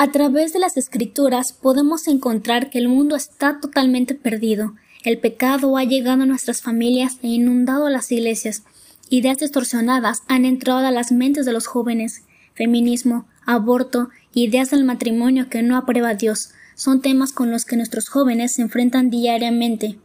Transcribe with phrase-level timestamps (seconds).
[0.00, 4.74] A través de las escrituras podemos encontrar que el mundo está totalmente perdido.
[5.02, 8.62] El pecado ha llegado a nuestras familias e inundado las iglesias.
[9.10, 12.22] Ideas distorsionadas han entrado a las mentes de los jóvenes.
[12.54, 18.08] Feminismo, aborto, ideas del matrimonio que no aprueba Dios son temas con los que nuestros
[18.08, 19.98] jóvenes se enfrentan diariamente.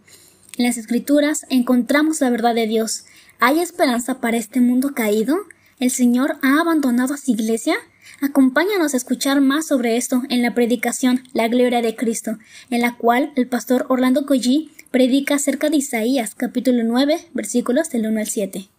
[0.57, 3.05] En las escrituras encontramos la verdad de Dios.
[3.39, 5.37] ¿Hay esperanza para este mundo caído?
[5.79, 7.75] ¿El Señor ha abandonado a su iglesia?
[8.23, 12.37] Acompáñanos a escuchar más sobre esto en la predicación La Gloria de Cristo,
[12.69, 18.07] en la cual el pastor Orlando Collí predica acerca de Isaías capítulo 9 versículos del
[18.07, 18.69] 1 al 7.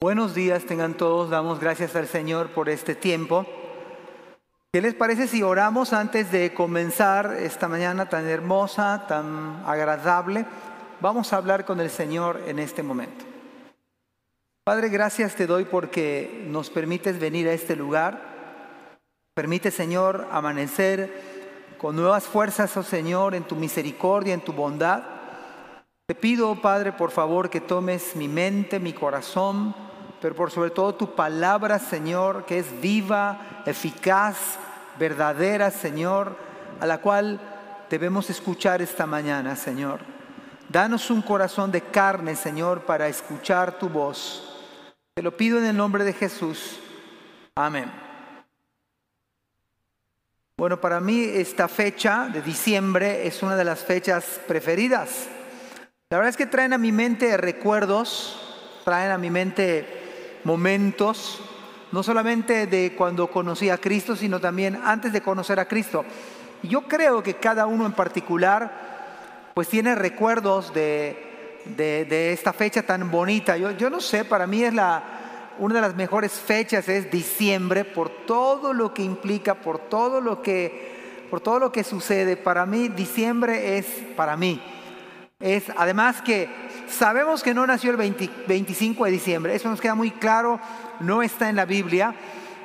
[0.00, 3.44] Buenos días tengan todos, damos gracias al Señor por este tiempo.
[4.72, 10.46] ¿Qué les parece si oramos antes de comenzar esta mañana tan hermosa, tan agradable?
[11.02, 13.26] Vamos a hablar con el Señor en este momento.
[14.64, 18.29] Padre, gracias te doy porque nos permites venir a este lugar.
[19.40, 21.10] Permite, Señor, amanecer
[21.78, 25.02] con nuevas fuerzas, oh Señor, en tu misericordia, en tu bondad.
[26.06, 29.74] Te pido, Padre, por favor, que tomes mi mente, mi corazón,
[30.20, 34.58] pero por sobre todo tu palabra, Señor, que es viva, eficaz,
[34.98, 36.36] verdadera, Señor,
[36.78, 37.40] a la cual
[37.88, 40.00] debemos escuchar esta mañana, Señor.
[40.68, 44.62] Danos un corazón de carne, Señor, para escuchar tu voz.
[45.14, 46.78] Te lo pido en el nombre de Jesús.
[47.54, 48.09] Amén.
[50.60, 55.26] Bueno, para mí esta fecha de diciembre es una de las fechas preferidas.
[56.10, 58.38] La verdad es que traen a mi mente recuerdos,
[58.84, 61.40] traen a mi mente momentos,
[61.92, 66.04] no solamente de cuando conocí a Cristo, sino también antes de conocer a Cristo.
[66.62, 73.10] Yo creo que cada uno en particular, pues tiene recuerdos de, de, esta fecha tan
[73.10, 73.56] bonita.
[73.56, 75.19] Yo, yo, no sé, para mí es la,
[75.58, 80.42] una de las mejores fechas, es diciembre, por todo lo que implica, por todo lo
[80.42, 82.36] que, por todo lo que sucede.
[82.36, 84.62] Para mí, diciembre es, para mí,
[85.40, 86.48] es además que
[86.88, 90.60] sabemos que no nació el 25 de diciembre, eso nos queda muy claro,
[91.00, 92.14] no está en la Biblia,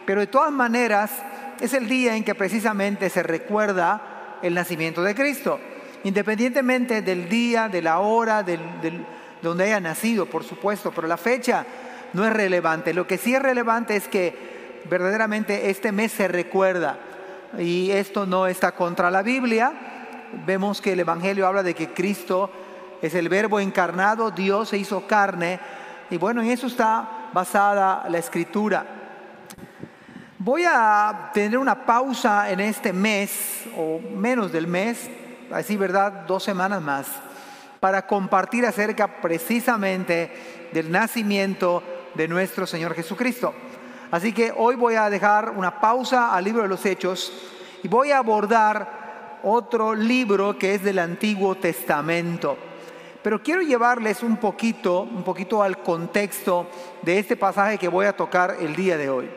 [0.05, 1.11] pero de todas maneras
[1.59, 5.59] es el día en que precisamente se recuerda el nacimiento de Cristo.
[6.03, 8.59] Independientemente del día, de la hora, del,
[9.41, 11.65] donde haya nacido, por supuesto, pero la fecha
[12.15, 12.93] no es relevante.
[12.93, 16.97] Lo que sí es relevante es que verdaderamente este mes se recuerda
[17.59, 19.73] y esto no está contra la Biblia.
[20.45, 22.49] Vemos que el Evangelio habla de que Cristo
[23.01, 25.59] es el verbo encarnado, Dios se hizo carne
[26.09, 28.85] y bueno, en eso está basada la escritura.
[30.39, 35.09] Voy a tener una pausa en este mes, o menos del mes,
[35.51, 37.07] así verdad, dos semanas más,
[37.81, 41.83] para compartir acerca precisamente del nacimiento
[42.15, 43.53] de nuestro Señor Jesucristo.
[44.11, 47.31] Así que hoy voy a dejar una pausa al libro de los Hechos
[47.83, 52.57] y voy a abordar otro libro que es del Antiguo Testamento.
[53.21, 56.67] Pero quiero llevarles un poquito, un poquito al contexto
[57.01, 59.29] de este pasaje que voy a tocar el día de hoy.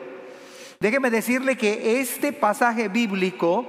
[0.79, 3.65] Déjeme decirle que este pasaje bíblico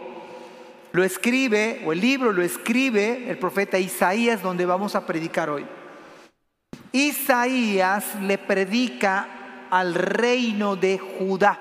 [0.92, 5.66] lo escribe, o el libro lo escribe el profeta Isaías, donde vamos a predicar hoy.
[6.92, 11.58] Isaías le predica al reino de Judá.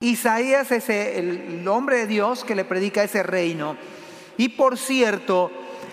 [0.00, 3.76] Isaías es el hombre de Dios que le predica ese reino.
[4.36, 5.50] Y por cierto,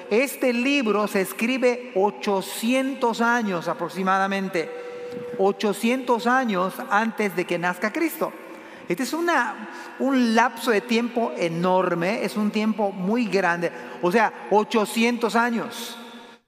[0.09, 4.69] este libro se escribe 800 años aproximadamente,
[5.39, 8.31] 800 años antes de que nazca Cristo.
[8.87, 13.71] Este es una, un lapso de tiempo enorme, es un tiempo muy grande,
[14.03, 15.97] o sea, 800 años.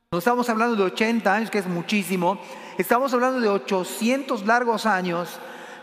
[0.10, 2.40] No estamos hablando de 80 años, que es muchísimo,
[2.78, 5.38] estamos hablando de 800 largos años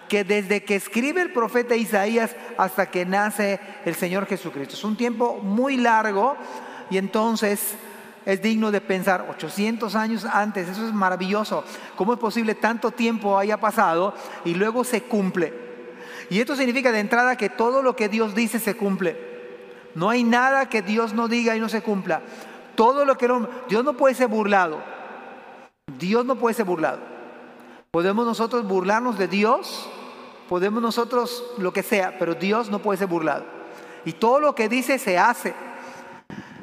[0.08, 4.76] que desde que escribe el profeta Isaías hasta que nace el Señor Jesucristo.
[4.76, 6.38] Es un tiempo muy largo
[6.88, 7.74] y entonces
[8.24, 11.62] es digno de pensar 800 años antes, eso es maravilloso.
[11.94, 14.14] ¿Cómo es posible tanto tiempo haya pasado
[14.46, 15.52] y luego se cumple?
[16.30, 19.34] Y esto significa de entrada que todo lo que Dios dice se cumple.
[19.94, 22.22] No hay nada que Dios no diga y no se cumpla.
[22.74, 23.28] Todo lo que
[23.68, 24.82] Dios no puede ser burlado.
[25.98, 26.98] Dios no puede ser burlado.
[27.90, 29.88] Podemos nosotros burlarnos de Dios,
[30.48, 33.44] podemos nosotros lo que sea, pero Dios no puede ser burlado.
[34.04, 35.54] Y todo lo que dice se hace.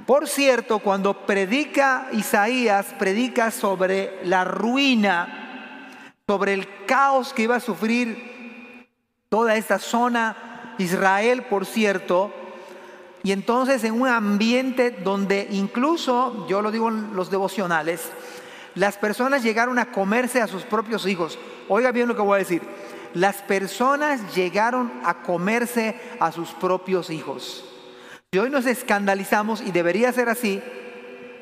[0.06, 5.88] Por cierto, cuando predica Isaías, predica sobre la ruina,
[6.28, 8.88] sobre el caos que iba a sufrir
[9.30, 12.34] toda esta zona, Israel, por cierto,
[13.24, 18.10] y entonces en un ambiente donde incluso, yo lo digo en los devocionales,
[18.76, 21.38] las personas llegaron a comerse a sus propios hijos.
[21.68, 22.62] Oiga bien lo que voy a decir.
[23.14, 27.66] las personas llegaron a comerse a sus propios hijos.
[28.32, 30.62] Y hoy nos escandalizamos, y debería ser así,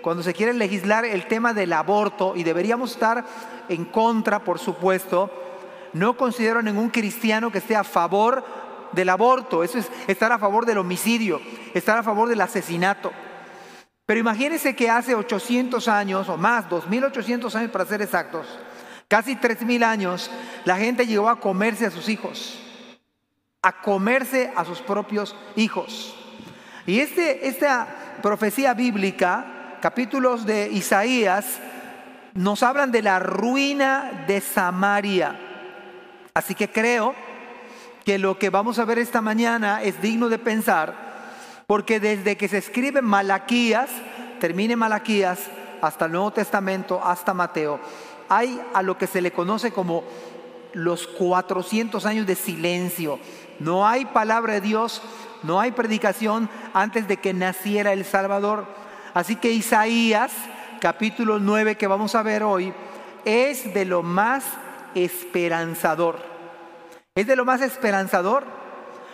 [0.01, 3.25] cuando se quiere legislar el tema del aborto, y deberíamos estar
[3.67, 5.29] en contra, por supuesto,
[5.93, 8.43] no considero ningún cristiano que esté a favor
[8.91, 11.41] del aborto, eso es estar a favor del homicidio,
[11.73, 13.11] estar a favor del asesinato.
[14.05, 18.59] Pero imagínense que hace 800 años o más, 2800 años para ser exactos,
[19.07, 20.31] casi 3000 años,
[20.65, 22.59] la gente llegó a comerse a sus hijos,
[23.61, 26.15] a comerse a sus propios hijos.
[26.87, 31.59] Y este, esta profecía bíblica, capítulos de Isaías,
[32.33, 35.39] nos hablan de la ruina de Samaria.
[36.33, 37.13] Así que creo
[38.09, 40.95] que lo que vamos a ver esta mañana es digno de pensar,
[41.67, 43.87] porque desde que se escribe Malaquías,
[44.39, 45.37] termine Malaquías,
[45.79, 47.79] hasta el Nuevo Testamento, hasta Mateo,
[48.27, 50.03] hay a lo que se le conoce como
[50.73, 53.19] los 400 años de silencio.
[53.59, 55.03] No hay palabra de Dios,
[55.43, 58.65] no hay predicación antes de que naciera el Salvador.
[59.13, 60.31] Así que Isaías,
[60.81, 62.73] capítulo 9 que vamos a ver hoy,
[63.23, 64.45] es de lo más
[64.95, 66.38] esperanzador.
[67.15, 68.45] Es de lo más esperanzador,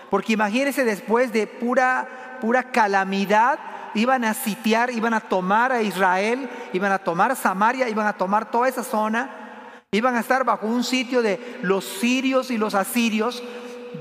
[0.09, 3.59] porque imagínense después de pura, pura calamidad,
[3.95, 8.51] iban a sitiar, iban a tomar a Israel, iban a tomar Samaria, iban a tomar
[8.51, 13.42] toda esa zona, iban a estar bajo un sitio de los sirios y los asirios,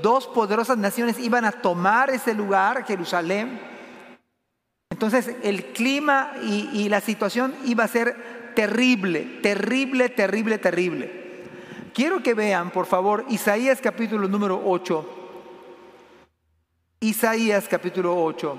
[0.01, 3.59] dos poderosas naciones iban a tomar ese lugar, Jerusalén.
[4.89, 11.24] Entonces el clima y, y la situación iba a ser terrible, terrible, terrible, terrible.
[11.95, 15.05] Quiero que vean, por favor, Isaías capítulo número 8.
[16.99, 18.57] Isaías capítulo 8.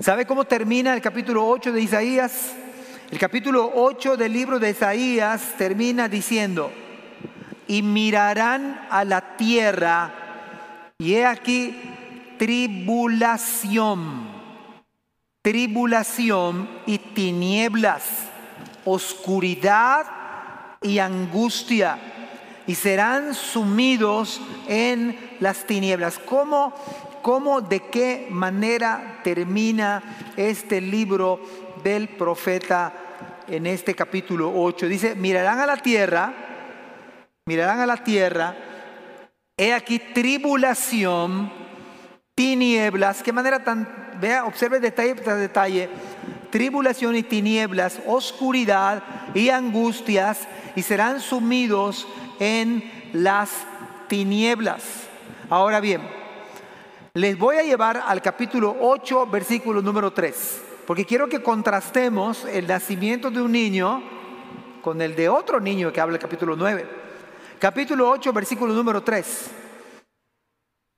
[0.00, 2.54] ¿Sabe cómo termina el capítulo 8 de Isaías?
[3.10, 6.70] El capítulo 8 del libro de Isaías termina diciendo,
[7.70, 11.80] y mirarán a la tierra y he aquí
[12.36, 14.28] tribulación,
[15.40, 18.02] tribulación y tinieblas,
[18.84, 20.04] oscuridad
[20.82, 21.96] y angustia
[22.66, 26.18] y serán sumidos en las tinieblas.
[26.18, 26.74] ¿Cómo,
[27.22, 30.02] cómo de qué manera termina
[30.36, 31.40] este libro
[31.84, 32.92] del profeta
[33.46, 34.88] en este capítulo 8?
[34.88, 36.49] Dice, mirarán a la tierra,
[37.50, 38.54] mirarán a la tierra,
[39.56, 41.52] he aquí tribulación,
[42.36, 43.88] tinieblas, qué manera tan,
[44.20, 45.90] vea, observe detalle tras detalle,
[46.50, 49.02] tribulación y tinieblas, oscuridad
[49.34, 52.06] y angustias, y serán sumidos
[52.38, 53.50] en las
[54.06, 54.84] tinieblas.
[55.48, 56.02] Ahora bien,
[57.14, 62.68] les voy a llevar al capítulo 8, versículo número 3, porque quiero que contrastemos el
[62.68, 64.04] nacimiento de un niño
[64.82, 66.99] con el de otro niño que habla el capítulo 9
[67.60, 69.50] capítulo 8, versículo número 3.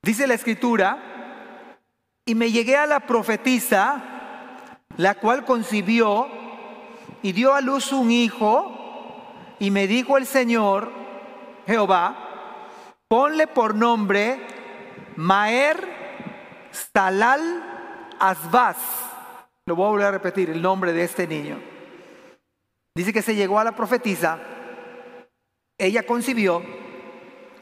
[0.02, 1.76] Dice la escritura,
[2.24, 6.28] y me llegué a la profetisa, la cual concibió
[7.20, 8.78] y dio a luz un hijo,
[9.58, 10.92] y me dijo el Señor,
[11.66, 12.16] Jehová,
[13.08, 14.40] ponle por nombre
[15.16, 18.76] Maer Salal Asbaz.
[19.66, 21.60] Lo voy a volver a repetir, el nombre de este niño.
[22.94, 24.38] Dice que se llegó a la profetisa
[25.86, 26.62] ella concibió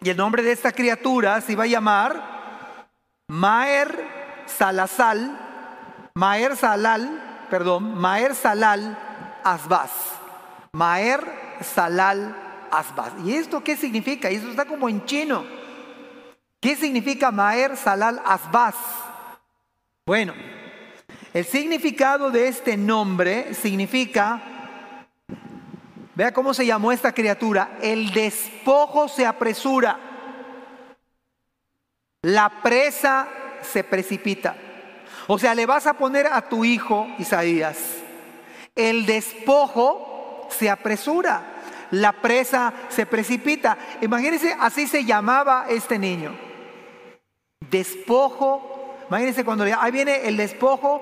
[0.03, 2.87] y el nombre de esta criatura se iba a llamar
[3.29, 4.07] Maer
[4.47, 8.99] Salazal, Maer Salal, perdón, Maer Salal
[9.43, 9.91] Asbaz.
[10.73, 11.21] Maer
[11.63, 12.37] Salal
[12.71, 13.13] Asbaz.
[13.25, 14.31] ¿Y esto qué significa?
[14.31, 15.45] Y esto está como en chino.
[16.61, 18.75] ¿Qué significa Maer Salal Asbaz?
[20.07, 20.35] Bueno,
[21.33, 24.60] el significado de este nombre significa
[26.21, 27.79] Vea cómo se llamó esta criatura.
[27.81, 29.99] El despojo se apresura.
[32.21, 33.27] La presa
[33.63, 34.55] se precipita.
[35.29, 37.79] O sea, le vas a poner a tu hijo Isaías.
[38.75, 41.43] El despojo se apresura.
[41.91, 43.79] La presa se precipita.
[44.03, 46.39] Imagínense, así se llamaba este niño.
[47.61, 48.99] Despojo.
[49.09, 51.01] Imagínense cuando ahí viene el despojo.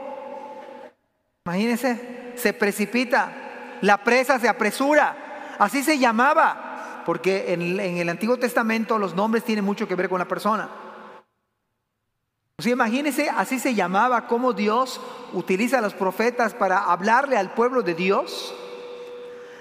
[1.45, 3.48] Imagínense, se precipita
[3.81, 5.57] la presa se apresura.
[5.59, 10.19] Así se llamaba, porque en, el Antiguo Testamento los nombres tienen mucho que ver con
[10.19, 10.69] la persona.
[12.57, 15.01] O imagínense, así se llamaba, cómo Dios
[15.33, 18.55] utiliza a los profetas para hablarle al pueblo de Dios.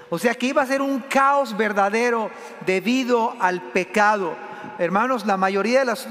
[0.09, 2.31] O sea, que iba a ser un caos verdadero
[2.65, 4.35] debido al pecado.
[4.79, 6.07] hermanos, la mayoría de las,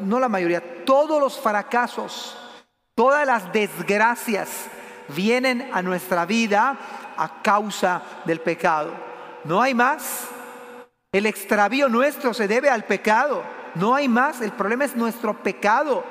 [0.00, 2.36] no la mayoría, todos los fracasos,
[2.94, 4.48] todas las desgracias
[5.08, 6.78] vienen a nuestra vida
[7.18, 8.92] a causa del pecado.
[9.44, 10.28] No hay más.
[11.12, 13.42] El extravío nuestro se debe al pecado.
[13.74, 14.40] No hay más.
[14.40, 16.04] El problema es nuestro pecado.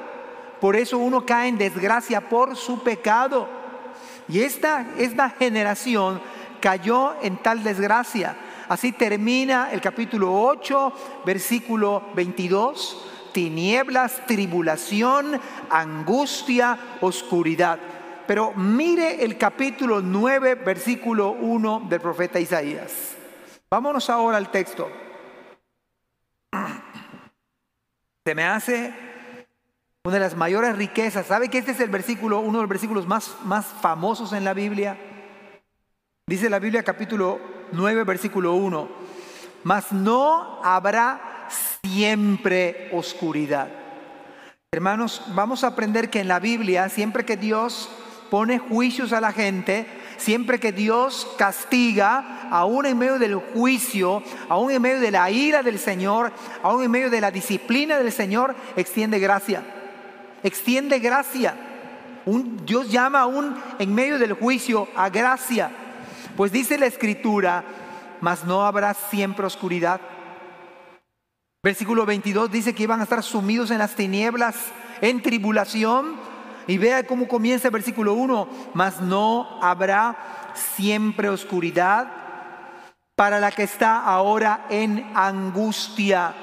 [0.59, 3.47] Por eso uno cae en desgracia por su pecado.
[4.27, 6.21] Y esta, esta generación
[6.59, 8.35] cayó en tal desgracia.
[8.67, 13.05] Así termina el capítulo 8, versículo 22.
[13.31, 17.79] Tinieblas, tribulación, angustia, oscuridad.
[18.27, 23.15] Pero mire el capítulo 9, versículo 1 del profeta Isaías.
[23.71, 24.91] Vámonos ahora al texto.
[28.25, 28.93] Se me hace
[30.03, 31.25] una de las mayores riquezas.
[31.25, 34.53] ¿Sabe que este es el versículo, uno de los versículos más, más famosos en la
[34.53, 34.97] Biblia?
[36.27, 37.39] Dice la Biblia capítulo
[37.71, 38.89] 9, versículo 1.
[39.63, 41.47] Mas no habrá
[41.81, 43.69] siempre oscuridad.
[44.69, 47.89] Hermanos, vamos a aprender que en la Biblia, siempre que Dios
[48.29, 49.85] pone juicios a la gente,
[50.17, 55.63] siempre que Dios castiga, aún en medio del juicio, aún en medio de la ira
[55.63, 56.31] del Señor,
[56.63, 59.63] aún en medio de la disciplina del Señor, extiende gracia.
[60.43, 61.55] Extiende gracia.
[62.25, 65.71] Un, Dios llama aún en medio del juicio a gracia.
[66.35, 67.63] Pues dice la escritura,
[68.21, 70.01] mas no habrá siempre oscuridad.
[71.63, 74.55] Versículo 22 dice que iban a estar sumidos en las tinieblas,
[75.01, 76.15] en tribulación,
[76.67, 80.17] y vea cómo comienza el versículo 1, mas no habrá
[80.53, 82.07] siempre oscuridad
[83.15, 86.35] para la que está ahora en angustia,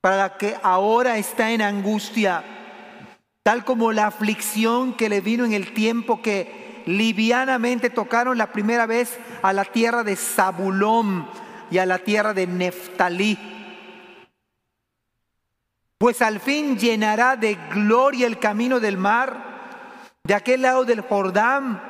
[0.00, 2.44] para la que ahora está en angustia,
[3.42, 8.86] tal como la aflicción que le vino en el tiempo que livianamente tocaron la primera
[8.86, 11.26] vez a la tierra de Zabulón
[11.70, 13.57] y a la tierra de Neftalí
[15.98, 21.82] pues al fin llenará de gloria el camino del mar, de aquel lado del Jordán,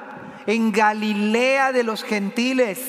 [0.46, 2.80] en Galilea de los gentiles.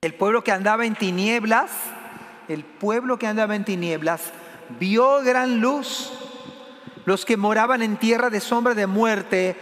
[0.00, 1.70] El pueblo que andaba en tinieblas,
[2.48, 4.32] el pueblo que andaba en tinieblas,
[4.80, 6.10] vio gran luz.
[7.04, 9.56] Los que moraban en tierra de sombra de muerte,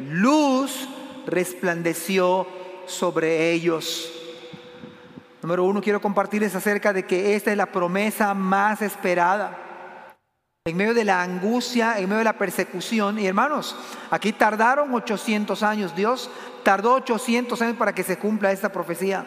[0.00, 0.88] luz
[1.26, 2.48] resplandeció
[2.86, 4.10] sobre ellos.
[5.40, 9.63] Número uno, quiero compartirles acerca de que esta es la promesa más esperada
[10.66, 13.18] en medio de la angustia, en medio de la persecución.
[13.18, 13.76] Y hermanos,
[14.10, 15.94] aquí tardaron 800 años.
[15.94, 16.30] Dios
[16.62, 19.26] tardó 800 años para que se cumpla esta profecía,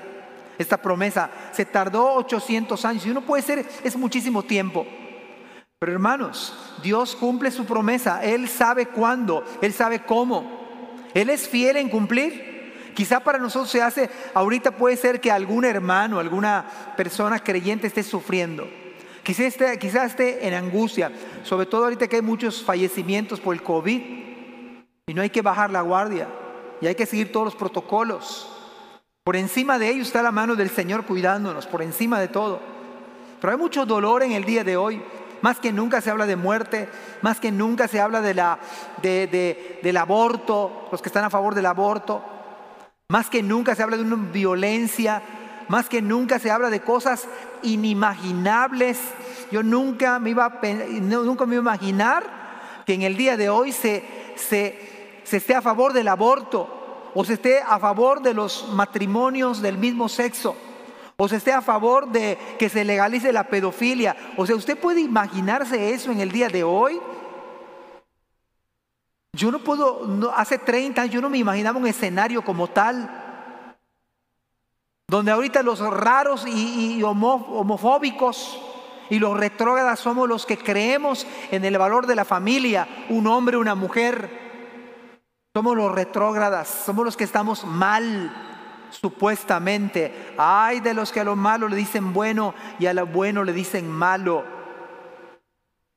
[0.58, 1.30] esta promesa.
[1.52, 3.06] Se tardó 800 años.
[3.06, 4.88] Y uno puede ser, es muchísimo tiempo.
[5.78, 8.24] Pero hermanos, Dios cumple su promesa.
[8.24, 11.04] Él sabe cuándo, Él sabe cómo.
[11.14, 12.94] Él es fiel en cumplir.
[12.96, 16.66] Quizá para nosotros se hace, ahorita puede ser que algún hermano, alguna
[16.98, 18.68] persona creyente esté sufriendo.
[19.28, 19.60] Quizás
[20.06, 21.12] esté, en angustia,
[21.44, 24.02] sobre todo ahorita que hay muchos fallecimientos por el COVID
[25.06, 26.30] y no hay que bajar la guardia
[26.80, 28.50] y hay que seguir todos los protocolos.
[29.26, 32.62] Por encima de ello está la mano del Señor cuidándonos, por encima de todo.
[33.42, 35.02] Pero hay mucho dolor en el día de hoy.
[35.42, 36.88] Más que nunca se habla de muerte,
[37.22, 38.60] más que nunca se habla de la,
[39.02, 42.24] del aborto, los que están a favor del aborto.
[43.10, 45.22] Más que nunca se habla de una violencia,
[45.68, 47.28] más que nunca se habla de cosas
[47.64, 49.00] inimaginables.
[49.52, 50.68] Yo nunca me iba a,
[51.02, 54.04] nunca me iba a imaginar que en el día de hoy se,
[54.36, 59.62] se, se esté a favor del aborto o se esté a favor de los matrimonios
[59.62, 60.56] del mismo sexo
[61.20, 64.16] o se esté a favor de que se legalice la pedofilia.
[64.38, 67.00] O sea, ¿usted puede imaginarse eso en el día de hoy?
[69.34, 73.27] Yo no puedo, hace 30 años yo no me imaginaba un escenario como tal.
[75.10, 78.62] Donde ahorita los raros y, homofóbicos
[79.10, 83.56] y los retrógradas somos los que creemos en el valor de la familia, un hombre,
[83.56, 84.30] una mujer.
[85.56, 88.34] Somos los retrógradas, somos los que estamos mal,
[88.90, 90.34] supuestamente.
[90.38, 93.54] Hay de los que a lo malo le dicen bueno y a lo bueno le
[93.54, 94.44] dicen malo.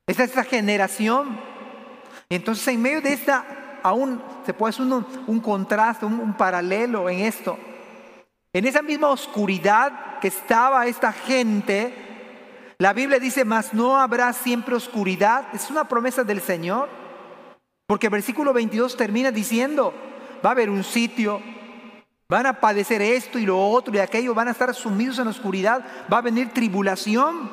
[0.06, 1.36] Esta es la generación.
[2.28, 7.58] Entonces, en medio de esta, aún se puede hacer un, contraste, un paralelo en esto.
[8.52, 11.95] En esa misma oscuridad que estaba esta gente,
[12.78, 15.47] la Biblia dice, mas no habrá siempre oscuridad.
[15.52, 16.88] Es una promesa del Señor.
[17.87, 19.95] Porque el versículo 22 termina diciendo,
[20.45, 21.40] va a haber un sitio,
[22.28, 25.30] van a padecer esto y lo otro y aquello, van a estar sumidos en la
[25.30, 27.50] oscuridad, va a venir tribulación.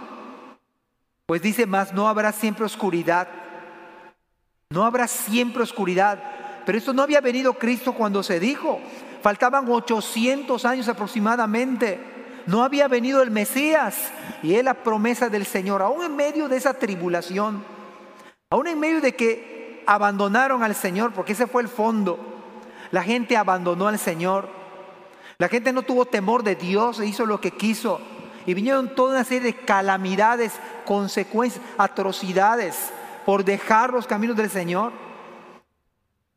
[1.28, 3.28] Pues dice, mas no habrá siempre oscuridad.
[4.70, 6.24] No habrá siempre oscuridad.
[6.66, 8.80] Pero esto no había venido Cristo cuando se dijo.
[9.28, 12.00] Faltaban 800 años aproximadamente.
[12.46, 14.10] No había venido el Mesías.
[14.42, 17.62] y es la promesa del Señor, aún en medio de esa tribulación,
[18.50, 22.18] aún en medio de que abandonaron al Señor, porque ese fue el fondo,
[22.90, 24.48] la gente abandonó al Señor,
[25.38, 28.00] la gente no tuvo temor de Dios e hizo lo que quiso,
[28.46, 30.54] y vinieron toda una serie de calamidades,
[30.86, 32.94] consecuencias, atrocidades
[33.26, 34.94] por dejar los caminos del Señor.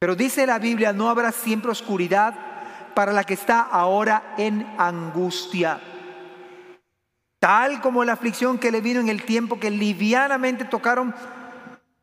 [0.01, 2.50] Pero dice la Biblia, no habrá siempre oscuridad
[2.95, 5.81] para la que está ahora en angustia.
[7.39, 11.15] Tal como la aflicción que le vino en el tiempo que livianamente tocaron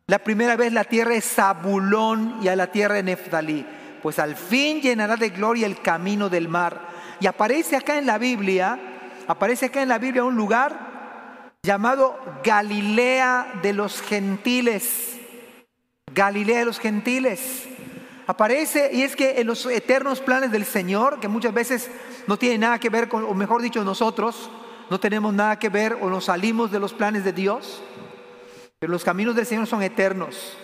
[0.08, 3.66] la primera vez la tierra de Zabulón y a la tierra de Neftalí.
[4.02, 6.80] Pues al fin llenará de gloria el camino del mar.
[7.20, 8.80] Y aparece acá en la Biblia,
[9.28, 15.20] aparece acá en la Biblia un lugar llamado Galilea de los gentiles.
[16.14, 17.68] Galilea de los gentiles.
[18.28, 21.90] Aparece y es que en los eternos planes del Señor, que muchas veces
[22.28, 24.50] no tienen nada que ver con, o mejor dicho, nosotros,
[24.90, 27.82] no tenemos nada que ver o nos salimos de los planes de Dios,
[28.80, 30.58] pero los caminos del Señor son eternos.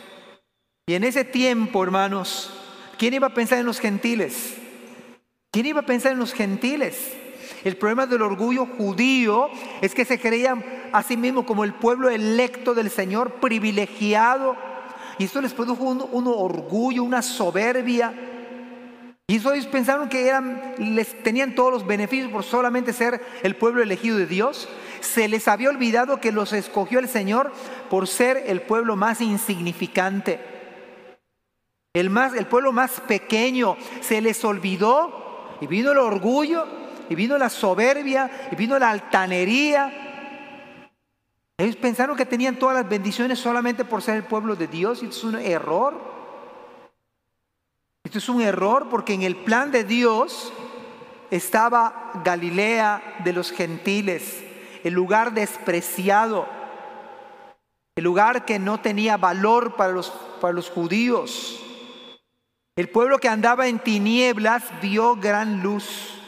[0.86, 2.54] Y en ese tiempo, hermanos,
[2.98, 4.56] ¿quién iba a pensar en los gentiles?
[5.50, 7.14] ¿Quién iba a pensar en los gentiles?
[7.64, 9.50] El problema del orgullo judío
[9.82, 14.58] es que se creían a sí mismos como el pueblo electo del Señor, privilegiado.
[15.18, 18.14] Y esto les produjo un, un orgullo, una soberbia
[19.26, 23.82] y ellos pensaron que eran, les tenían todos los beneficios por solamente ser el pueblo
[23.82, 24.68] elegido de Dios.
[25.00, 27.52] Se les había olvidado que los escogió el Señor
[27.90, 30.40] por ser el pueblo más insignificante.
[31.94, 33.78] El, más, el pueblo más pequeño.
[34.02, 36.68] Se les olvidó y vino el orgullo
[37.10, 40.13] y vino la soberbia y vino la altanería.
[41.58, 45.08] Ellos pensaron que tenían todas las bendiciones solamente por ser el pueblo de Dios y
[45.08, 45.94] es un error.
[48.04, 50.52] Esto es un error porque en el plan de Dios
[51.30, 54.44] estaba Galilea de los gentiles,
[54.84, 56.48] el lugar despreciado,
[57.96, 60.10] el lugar que no tenía valor para los,
[60.42, 61.60] para los judíos.
[62.76, 66.20] El pueblo que andaba en tinieblas vio gran luz.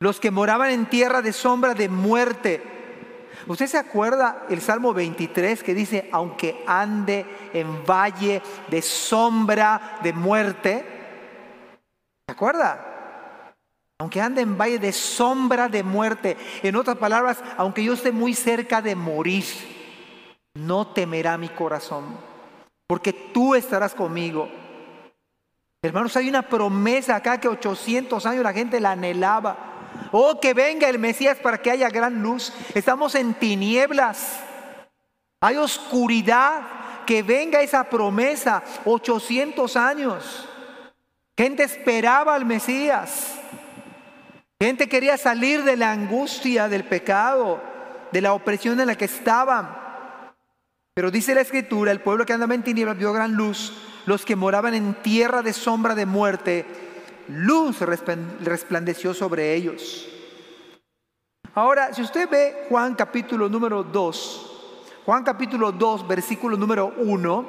[0.00, 2.71] Los que moraban en tierra de sombra de muerte
[3.46, 10.12] ¿Usted se acuerda el Salmo 23 que dice, aunque ande en valle de sombra de
[10.12, 10.84] muerte?
[12.26, 13.54] ¿Se acuerda?
[13.98, 16.36] Aunque ande en valle de sombra de muerte.
[16.62, 19.44] En otras palabras, aunque yo esté muy cerca de morir,
[20.54, 22.16] no temerá mi corazón,
[22.86, 24.48] porque tú estarás conmigo.
[25.82, 29.71] Hermanos, hay una promesa acá que 800 años la gente la anhelaba.
[30.10, 32.52] Oh, que venga el Mesías para que haya gran luz.
[32.74, 34.40] Estamos en tinieblas.
[35.40, 36.62] Hay oscuridad.
[37.06, 38.62] Que venga esa promesa.
[38.84, 40.48] 800 años.
[41.36, 43.38] Gente esperaba al Mesías.
[44.60, 47.60] Gente quería salir de la angustia del pecado,
[48.12, 49.76] de la opresión en la que estaban.
[50.94, 53.72] Pero dice la escritura, el pueblo que andaba en tinieblas vio gran luz,
[54.06, 56.91] los que moraban en tierra de sombra de muerte
[57.28, 60.08] luz resplandeció sobre ellos.
[61.54, 64.48] Ahora, si usted ve Juan capítulo número 2,
[65.04, 67.46] Juan capítulo 2, versículo número 1,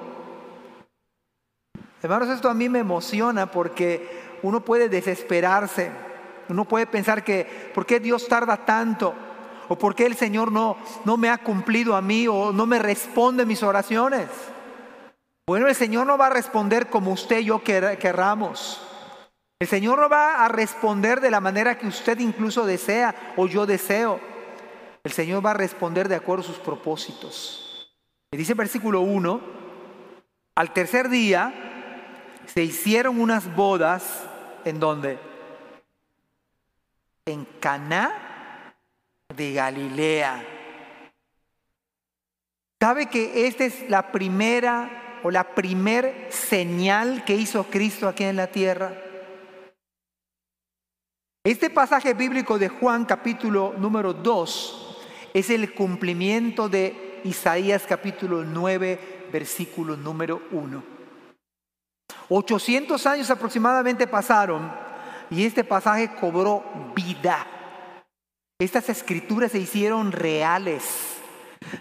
[2.01, 5.89] hermanos, esto a mí me emociona porque uno puede desesperarse,
[6.49, 9.13] uno puede pensar que, ¿por qué Dios tarda tanto?
[9.69, 12.79] ¿O por qué el Señor no, no me ha cumplido a mí o no me
[12.79, 14.27] responde mis oraciones?
[15.47, 18.81] Bueno, el Señor no va a responder como usted y yo querramos.
[19.63, 23.65] El Señor no va a responder de la manera que usted incluso desea o yo
[23.65, 24.19] deseo.
[25.01, 27.89] El Señor va a responder de acuerdo a sus propósitos.
[28.33, 29.39] Y dice versículo 1,
[30.55, 31.53] al tercer día
[32.45, 34.25] se hicieron unas bodas
[34.65, 35.17] en donde?
[37.25, 38.75] En Caná
[39.33, 40.43] de Galilea.
[42.81, 48.35] ¿Sabe que esta es la primera o la primer señal que hizo Cristo aquí en
[48.35, 49.02] la tierra?
[51.45, 54.97] Este pasaje bíblico de Juan capítulo número 2
[55.33, 60.81] es el cumplimiento de Isaías capítulo 9 versículo número 1.
[62.29, 64.71] 800 años aproximadamente pasaron
[65.29, 66.63] y este pasaje cobró
[66.95, 67.45] vida.
[68.57, 71.17] Estas escrituras se hicieron reales,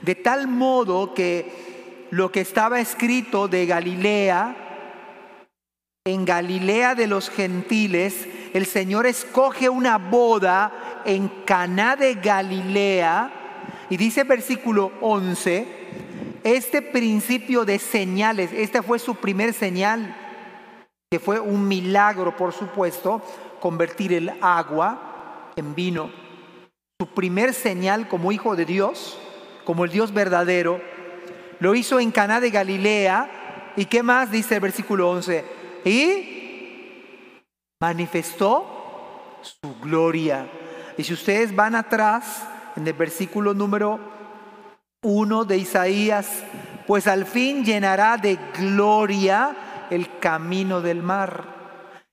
[0.01, 4.72] de tal modo que lo que estaba escrito de Galilea,
[6.05, 13.31] en Galilea de los gentiles, el Señor escoge una boda en Caná de Galilea
[13.89, 15.65] y dice versículo 11,
[16.43, 20.17] este principio de señales, esta fue su primer señal,
[21.09, 23.23] que fue un milagro, por supuesto,
[23.61, 26.11] convertir el agua en vino.
[27.01, 29.21] su primer señal como hijo de Dios,
[29.65, 30.81] como el Dios verdadero,
[31.61, 33.73] lo hizo en Caná de Galilea.
[33.77, 35.62] ¿Y qué más dice el versículo 11?
[35.85, 37.43] Y
[37.81, 40.47] manifestó su gloria.
[40.97, 43.99] Y si ustedes van atrás, en el versículo número
[45.03, 46.45] 1 de Isaías,
[46.87, 51.53] pues al fin llenará de gloria el camino del mar.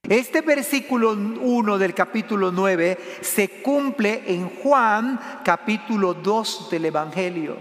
[0.07, 7.57] Este versículo 1 del capítulo 9 se cumple en Juan capítulo 2 del Evangelio,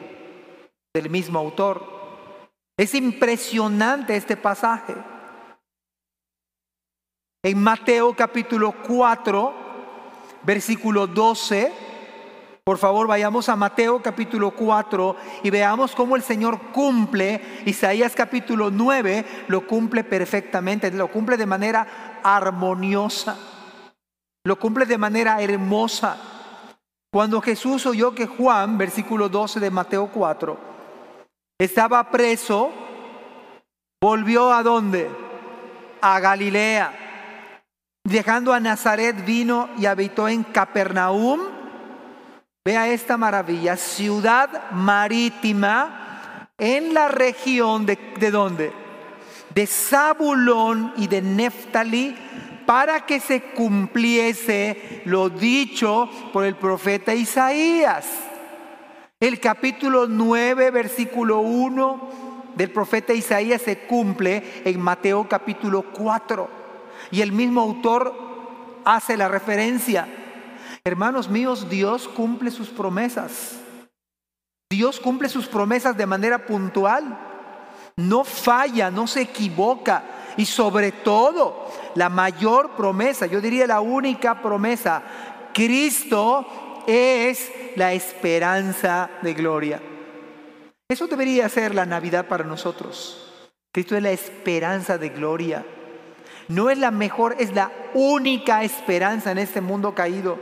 [0.95, 1.85] del mismo autor.
[2.77, 4.95] Es impresionante este pasaje.
[7.45, 9.55] En Mateo capítulo 4,
[10.43, 11.73] versículo 12,
[12.65, 17.63] por favor, vayamos a Mateo capítulo 4 y veamos cómo el Señor cumple.
[17.65, 23.39] Isaías capítulo 9 lo cumple perfectamente, lo cumple de manera armoniosa,
[24.45, 26.17] lo cumple de manera hermosa.
[27.13, 30.59] Cuando Jesús oyó que Juan, versículo 12 de Mateo 4,
[31.57, 32.73] estaba preso,
[34.03, 35.09] volvió a dónde?
[36.01, 37.08] A Galilea.
[38.09, 41.41] Dejando a Nazaret vino y habitó en Capernaum
[42.65, 48.73] Vea esta maravilla, ciudad marítima en la región de, de dónde?
[49.55, 52.15] De Zabulón y de Neftalí,
[52.67, 58.07] para que se cumpliese lo dicho por el profeta Isaías.
[59.21, 62.11] El capítulo 9, versículo 1
[62.55, 66.58] del profeta Isaías se cumple en Mateo capítulo 4.
[67.11, 68.15] Y el mismo autor
[68.85, 70.09] hace la referencia.
[70.85, 73.59] Hermanos míos, Dios cumple sus promesas.
[74.71, 77.19] Dios cumple sus promesas de manera puntual.
[77.97, 80.05] No falla, no se equivoca.
[80.37, 85.03] Y sobre todo, la mayor promesa, yo diría la única promesa,
[85.53, 89.83] Cristo es la esperanza de gloria.
[90.89, 93.51] Eso debería ser la Navidad para nosotros.
[93.73, 95.67] Cristo es la esperanza de gloria.
[96.49, 100.39] No es la mejor, es la única esperanza en este mundo caído.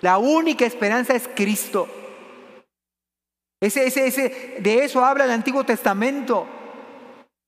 [0.00, 1.86] La única esperanza es Cristo.
[3.60, 6.46] Ese, ese, ese, de eso habla el Antiguo Testamento.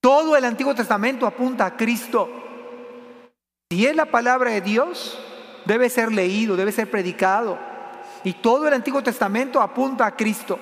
[0.00, 2.28] Todo el Antiguo Testamento apunta a Cristo.
[3.70, 5.18] Si es la palabra de Dios,
[5.64, 7.58] debe ser leído, debe ser predicado.
[8.22, 10.58] Y todo el Antiguo Testamento apunta a Cristo.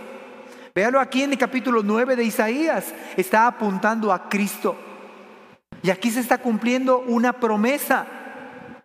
[0.73, 2.95] Véalo aquí en el capítulo 9 de Isaías.
[3.17, 4.77] Está apuntando a Cristo.
[5.83, 8.07] Y aquí se está cumpliendo una promesa.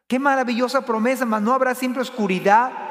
[0.07, 2.85] Qué maravillosa promesa, mas no habrá siempre oscuridad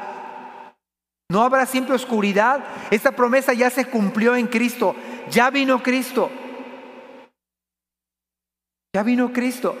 [1.29, 2.63] no habrá siempre oscuridad.
[2.91, 4.95] Esta promesa ya se cumplió en Cristo.
[5.29, 6.29] Ya vino Cristo.
[8.93, 9.75] Ya vino Cristo.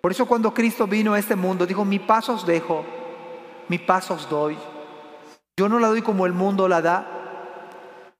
[0.00, 2.84] Por eso cuando Cristo vino a este mundo, dijo, mi paso os dejo,
[3.68, 4.56] mi paso os doy.
[5.58, 7.14] Yo no la doy como el mundo la da.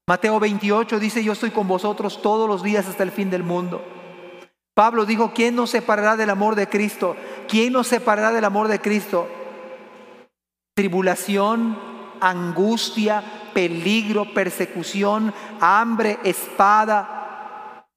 [0.08, 3.84] Mateo 28 dice, yo estoy con vosotros todos los días hasta el fin del mundo.
[4.78, 7.16] Pablo dijo, ¿quién nos separará del amor de Cristo?
[7.48, 9.28] ¿Quién nos separará del amor de Cristo?
[10.76, 11.76] Tribulación,
[12.20, 17.88] angustia, peligro, persecución, hambre, espada.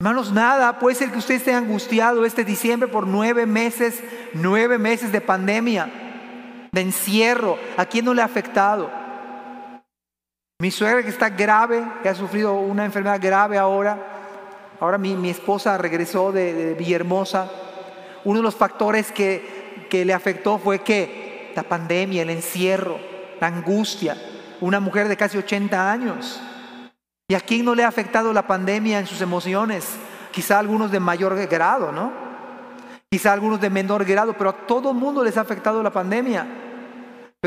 [0.00, 4.00] Hermanos, nada, puede ser que usted esté angustiado este diciembre por nueve meses,
[4.34, 5.90] nueve meses de pandemia,
[6.70, 7.58] de encierro.
[7.76, 8.88] ¿A quién no le ha afectado?
[10.60, 14.14] Mi suegra que está grave, que ha sufrido una enfermedad grave ahora.
[14.80, 17.50] Ahora mi, esposa regresó de, Villahermosa.
[18.24, 22.98] Uno de los factores que, que le afectó fue que la pandemia, el encierro
[23.40, 24.16] la angustia.
[24.60, 26.40] Una mujer de casi 80 años.
[27.28, 29.86] ¿Y a quién no le ha afectado la pandemia en sus emociones?
[30.32, 32.12] Quizá algunos de mayor grado, ¿no?
[33.10, 36.46] Quizá algunos de menor grado, pero a todo mundo les ha afectado la pandemia.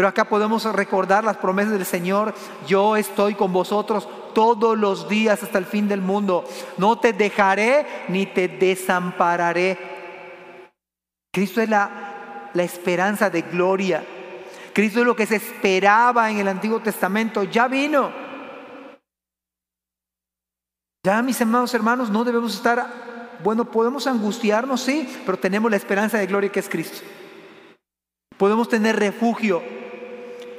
[0.02, 2.34] Pero acá podemos recordar las promesas del Señor.
[2.66, 6.44] Yo estoy con vosotros todos los días hasta el fin del mundo.
[6.80, 9.78] No te dejaré ni te desampararé.
[11.32, 14.04] Cristo es la, esperanza de gloria.
[14.74, 18.12] Cristo es lo que se esperaba en el Antiguo Testamento, ya vino.
[21.06, 26.18] Ya, mis amados hermanos, no debemos estar, bueno, podemos angustiarnos, sí, pero tenemos la esperanza
[26.18, 27.02] de gloria que es Cristo.
[28.40, 29.81] Podemos tener refugio.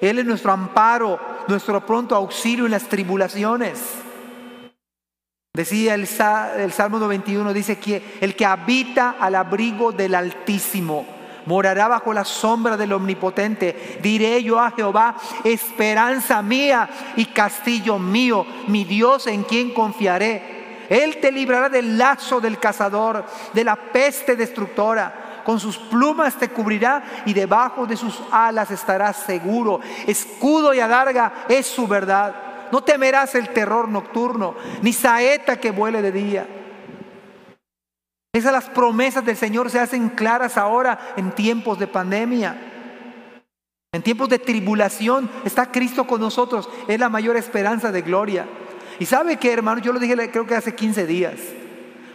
[0.03, 3.79] Él es nuestro amparo, nuestro pronto auxilio en las tribulaciones.
[5.55, 11.07] Decía el, Salmo 91, dice que el que habita al abrigo del Altísimo
[11.47, 14.01] morará bajo la sombra del Omnipotente.
[14.03, 20.87] Diré yo a Jehová, esperanza mía y castillo mío, mi Dios en quien confiaré.
[20.89, 25.22] Él te librará del lazo del cazador, de la peste destructora.
[25.45, 29.81] Con sus plumas te cubrirá y debajo de sus alas estarás seguro.
[30.07, 32.35] Escudo y adarga es su verdad.
[32.73, 36.47] No temerás el terror nocturno, ni saeta que vuele de día.
[38.35, 42.57] Esas las promesas del Señor se hacen claras ahora en tiempos de pandemia.
[43.93, 46.71] En tiempos de tribulación está Cristo con nosotros.
[46.89, 48.47] Es la mayor esperanza de gloria.
[48.99, 51.35] Y sabe que, hermano, yo lo dije creo que hace 15 días.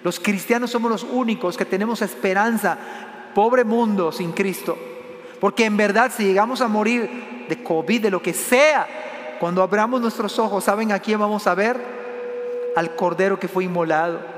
[0.04, 2.78] Los cristianos somos los únicos que tenemos esperanza.
[3.38, 4.76] Pobre mundo sin Cristo.
[5.40, 8.88] Porque en verdad si llegamos a morir de COVID, de lo que sea,
[9.40, 12.74] cuando abramos nuestros ojos, ¿saben a quién vamos a ver?
[12.76, 14.38] Al Cordero que fue inmolado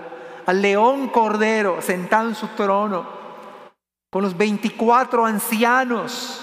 [0.50, 3.06] al león cordero sentado en su trono,
[4.10, 6.42] con los 24 ancianos,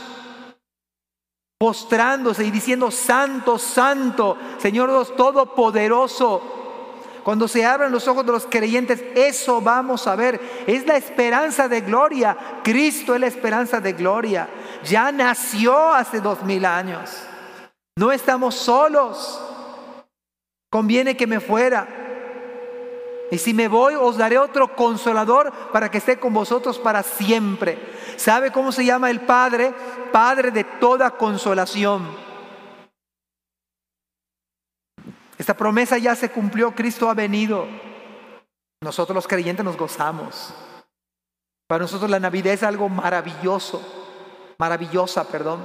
[1.58, 6.65] postrándose y diciendo, Santo, Santo, Señor Dios Todopoderoso.
[7.26, 10.40] Cuando se abran los ojos de los creyentes, eso vamos a ver.
[10.64, 12.36] Es la esperanza de gloria.
[12.62, 14.48] Cristo es la esperanza de gloria.
[14.84, 17.10] Ya nació hace dos mil años.
[17.96, 19.42] No estamos solos.
[20.70, 21.88] Conviene que me fuera.
[23.32, 27.76] Y si me voy, os daré otro consolador para que esté con vosotros para siempre.
[28.14, 29.74] ¿Sabe cómo se llama el Padre?
[30.12, 32.25] Padre de toda consolación.
[35.38, 37.66] Esta promesa ya se cumplió, Cristo ha venido.
[38.80, 40.54] Nosotros los creyentes nos gozamos.
[41.66, 43.82] Para nosotros la Navidad es algo maravilloso,
[44.58, 45.64] maravillosa, perdón.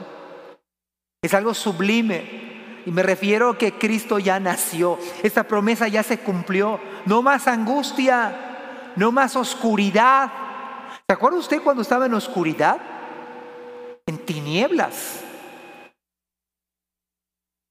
[1.21, 2.51] Es algo sublime.
[2.85, 4.97] Y me refiero a que Cristo ya nació.
[5.21, 6.79] Esta promesa ya se cumplió.
[7.05, 10.31] No más angustia, no más oscuridad.
[11.07, 12.81] ¿Se acuerda usted cuando estaba en oscuridad?
[14.07, 15.21] En tinieblas.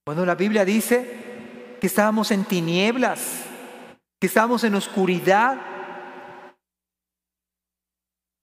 [0.06, 1.29] Bueno, la Biblia dice
[1.80, 3.44] que estábamos en tinieblas,
[4.20, 5.58] que estábamos en oscuridad.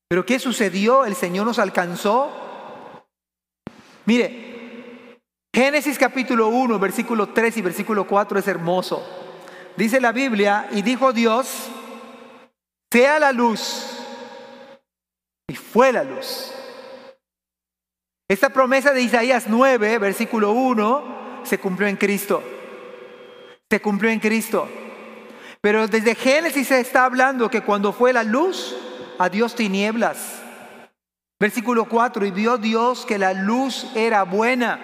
[0.09, 1.05] Pero ¿qué sucedió?
[1.05, 2.31] El Señor nos alcanzó.
[4.05, 5.19] Mire,
[5.53, 9.05] Génesis capítulo 1, versículo 3 y versículo 4 es hermoso.
[9.75, 11.69] Dice la Biblia, y dijo Dios,
[12.91, 13.99] sea la luz.
[15.47, 16.51] Y fue la luz.
[18.27, 22.43] Esta promesa de Isaías 9, versículo 1, se cumplió en Cristo.
[23.69, 24.67] Se cumplió en Cristo.
[25.61, 28.75] Pero desde Génesis se está hablando que cuando fue la luz,
[29.19, 30.41] a Dios tinieblas.
[31.39, 34.79] Versículo 4, y vio Dios que la luz era buena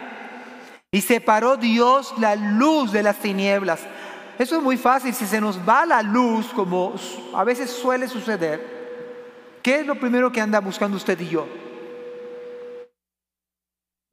[0.91, 3.79] y separó Dios la luz de las tinieblas.
[4.37, 5.13] Eso es muy fácil.
[5.13, 6.93] Si se nos va la luz, como
[7.33, 11.47] a veces suele suceder, ¿qué es lo primero que anda buscando usted y yo?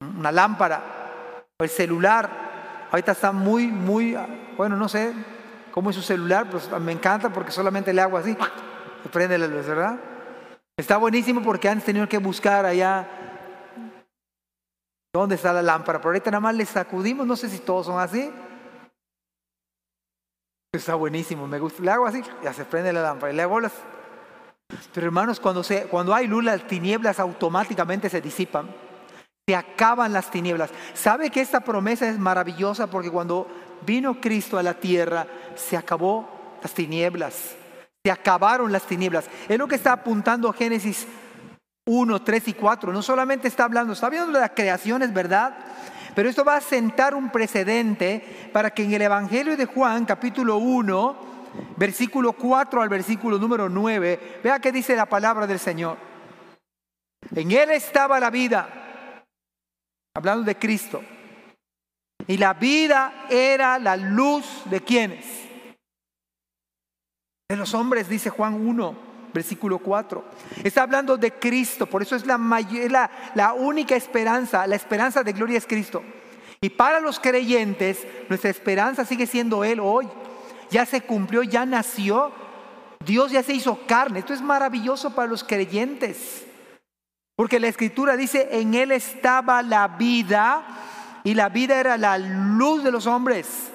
[0.01, 2.50] Una lámpara o el celular.
[2.91, 4.17] Ahorita está muy, muy,
[4.57, 5.13] bueno, no sé
[5.71, 8.37] cómo es su celular, pues me encanta porque solamente le hago así,
[9.05, 9.99] y prende la luz, ¿verdad?
[10.77, 13.07] Está buenísimo porque antes tenido que buscar allá
[15.13, 15.99] ¿Dónde está la lámpara?
[15.99, 18.31] Pero ahorita nada más le sacudimos, no sé si todos son así.
[20.73, 21.83] Está buenísimo, me gusta.
[21.83, 23.33] Le hago así, ya se prende la lámpara.
[23.33, 23.73] Y le hago las...
[24.95, 28.69] Pero hermanos, cuando, se, cuando hay luz, las tinieblas automáticamente se disipan.
[29.51, 30.71] Se acaban las tinieblas.
[30.95, 32.87] ¿Sabe que esta promesa es maravillosa?
[32.87, 33.49] Porque cuando
[33.85, 37.57] vino Cristo a la tierra, se acabó las tinieblas.
[38.05, 39.25] Se acabaron las tinieblas.
[39.49, 41.05] Es lo que está apuntando Génesis
[41.85, 42.93] 1, 3 y 4.
[42.93, 45.57] No solamente está hablando, está hablando de la creación, es verdad,
[46.15, 50.59] pero esto va a sentar un precedente para que en el Evangelio de Juan, capítulo
[50.59, 51.17] 1,
[51.77, 55.97] versículo 4 al versículo número 9, vea que dice la palabra del Señor.
[57.35, 58.80] En Él estaba la vida,
[60.15, 61.03] hablando de Cristo.
[62.27, 65.25] Y la vida era la luz de quienes?
[67.49, 70.25] De los hombres, dice Juan 1 versículo 4.
[70.65, 72.39] Está hablando de Cristo, por eso es la,
[72.89, 76.03] la, la única esperanza, la esperanza de gloria es Cristo.
[76.61, 80.09] Y para los creyentes, nuestra esperanza sigue siendo Él hoy.
[80.71, 82.33] Ya se cumplió, ya nació.
[83.05, 84.19] Dios ya se hizo carne.
[84.19, 86.45] Esto es maravilloso para los creyentes.
[87.41, 90.63] Porque la escritura dice, en Él estaba la vida
[91.25, 93.71] y la vida era la luz de los hombres.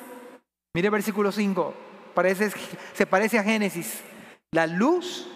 [0.75, 1.73] Mire versículo 5,
[2.13, 2.51] parece,
[2.93, 4.03] se parece a Génesis.
[4.51, 5.27] La luz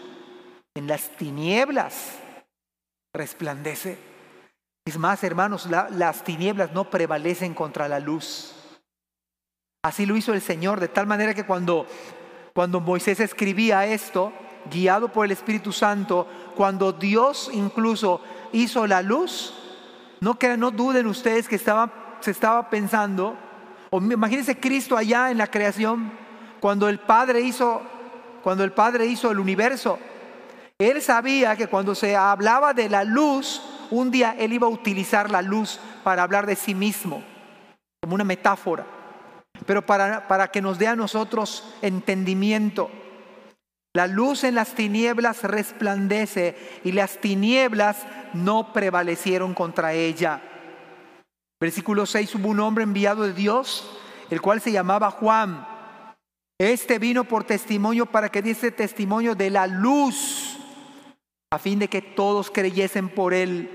[0.76, 2.20] en las tinieblas
[3.16, 3.98] resplandece.
[4.86, 8.54] Es más, hermanos, las tinieblas no prevalecen contra la luz.
[9.84, 11.88] Así lo hizo el Señor, de tal manera que cuando,
[12.54, 14.32] cuando Moisés escribía esto,
[14.70, 16.28] guiado por el Espíritu Santo,
[16.60, 18.20] cuando Dios incluso
[18.52, 19.54] hizo la luz,
[20.20, 23.38] no, no duden ustedes que se estaba pensando,
[23.90, 26.12] o imagínense Cristo allá en la creación,
[26.60, 27.82] cuando el Padre hizo,
[28.44, 30.00] cuando el Padre hizo el universo,
[30.78, 35.32] Él sabía que cuando se hablaba de la luz, un día él iba a utilizar
[35.32, 37.24] la luz para hablar de sí mismo,
[38.02, 38.86] como una metáfora,
[39.66, 42.92] pero para, para que nos dé a nosotros entendimiento.
[43.96, 50.42] La luz en las tinieblas resplandece y las tinieblas no prevalecieron contra ella.
[51.60, 53.90] Versículo 6, hubo un hombre enviado de Dios,
[54.30, 55.68] el cual se llamaba Juan.
[56.60, 60.58] Este vino por testimonio para que diese testimonio de la luz,
[61.52, 63.70] a fin de que todos creyesen por él.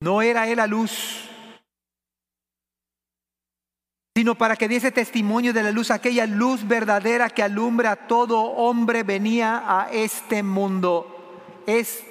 [0.00, 1.21] No era él la luz,
[4.22, 8.40] sino para que diese testimonio de la luz, aquella luz verdadera que alumbra a todo
[8.40, 11.60] hombre venía a este mundo.
[11.66, 12.04] Es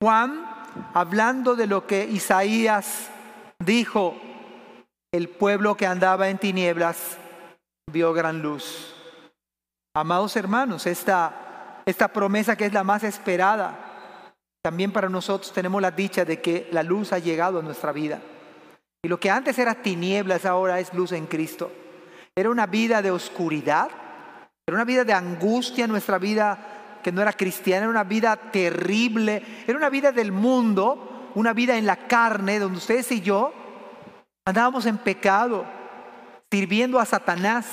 [0.00, 0.44] Juan
[0.92, 3.10] hablando de lo que Isaías
[3.64, 4.16] dijo,
[5.12, 7.16] el pueblo que andaba en tinieblas
[7.92, 8.96] vio gran luz.
[9.94, 13.78] Amados hermanos, esta, esta promesa que es la más esperada,
[14.64, 18.20] también para nosotros tenemos la dicha de que la luz ha llegado a nuestra vida.
[19.04, 21.72] Y lo que antes era tinieblas ahora es luz en Cristo.
[22.36, 23.90] Era una vida de oscuridad,
[24.64, 29.42] era una vida de angustia, nuestra vida que no era cristiana, era una vida terrible,
[29.66, 33.52] era una vida del mundo, una vida en la carne, donde ustedes y yo
[34.46, 35.64] andábamos en pecado,
[36.48, 37.66] sirviendo a Satanás,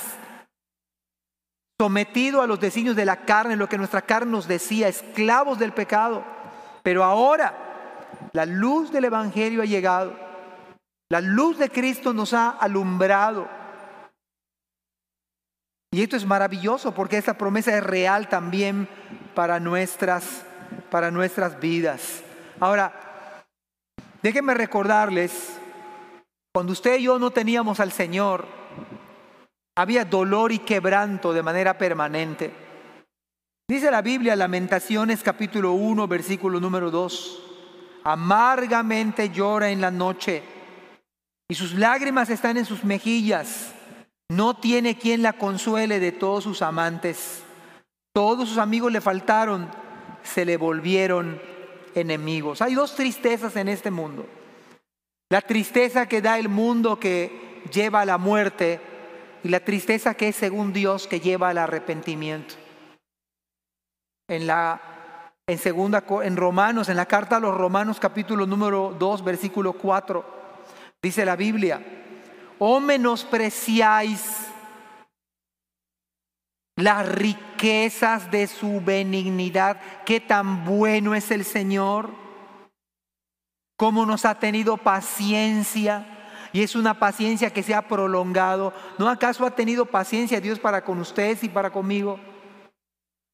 [1.78, 5.72] sometido a los designios de la carne, lo que nuestra carne nos decía, esclavos del
[5.72, 6.24] pecado.
[6.82, 7.54] Pero ahora
[8.32, 10.29] la luz del Evangelio ha llegado
[11.10, 13.48] la luz de Cristo nos ha alumbrado.
[15.92, 18.88] Y esto es maravilloso porque esta promesa es real también
[19.34, 20.44] para nuestras,
[20.88, 22.22] para nuestras vidas.
[22.60, 23.44] Ahora,
[24.22, 25.58] déjenme recordarles,
[26.54, 28.46] cuando usted y yo no teníamos al Señor,
[29.76, 32.54] había dolor y quebranto de manera permanente.
[33.68, 37.42] Dice la Biblia, Lamentaciones capítulo 1, versículo número 2,
[38.04, 40.59] amargamente llora en la noche
[41.50, 43.72] y sus lágrimas están en sus mejillas.
[44.30, 47.42] No tiene quien la consuele de todos sus amantes.
[48.14, 49.68] Todos sus amigos le faltaron,
[50.22, 51.42] se le volvieron
[51.96, 52.62] enemigos.
[52.62, 54.26] Hay dos tristezas en este mundo.
[55.28, 58.80] La tristeza que da el mundo que lleva a la muerte
[59.42, 62.54] y la tristeza que es según Dios que lleva al arrepentimiento.
[64.28, 64.80] En la
[65.48, 70.39] en segunda en Romanos, en la carta a los Romanos capítulo número 2, versículo 4
[71.02, 71.82] Dice la Biblia,
[72.58, 74.48] o menospreciáis
[76.76, 82.10] las riquezas de su benignidad, qué tan bueno es el Señor,
[83.76, 86.06] cómo nos ha tenido paciencia
[86.52, 88.74] y es una paciencia que se ha prolongado.
[88.98, 92.18] ¿No acaso ha tenido paciencia Dios para con ustedes y para conmigo?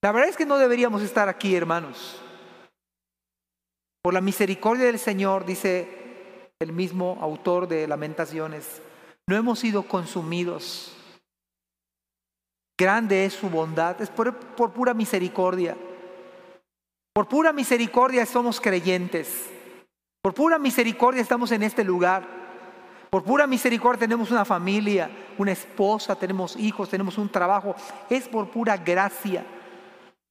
[0.02, 2.22] La verdad es que no deberíamos estar aquí, hermanos.
[4.02, 5.95] Por la misericordia del Señor, dice
[6.58, 8.80] el mismo autor de Lamentaciones,
[9.26, 10.92] no hemos sido consumidos.
[12.78, 14.34] Grande es su bondad, es por,
[14.72, 15.76] pura misericordia.
[17.12, 19.50] Por pura misericordia somos creyentes.
[20.22, 22.26] Por pura misericordia estamos en este lugar.
[23.10, 27.74] Por pura misericordia tenemos una familia, una esposa, tenemos hijos, tenemos un trabajo.
[28.08, 29.44] Es por pura gracia.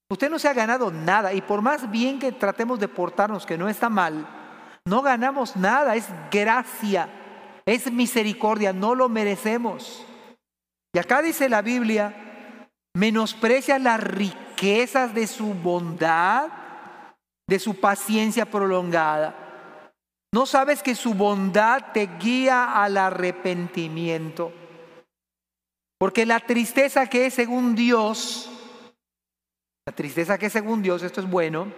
[0.10, 3.58] Usted no se ha ganado nada y por más bien que tratemos de portarnos, que
[3.58, 4.45] no está mal,
[4.88, 7.10] no ganamos nada, es gracia,
[7.66, 10.06] es misericordia, no lo merecemos.
[10.94, 16.50] Y acá dice la Biblia, menosprecia las riquezas de su bondad,
[17.48, 19.36] de su paciencia prolongada.
[20.34, 24.54] No sabes que su bondad te guía al arrepentimiento.
[25.98, 28.50] Porque la tristeza que es según Dios,
[29.86, 31.72] la tristeza que es según Dios, esto es bueno,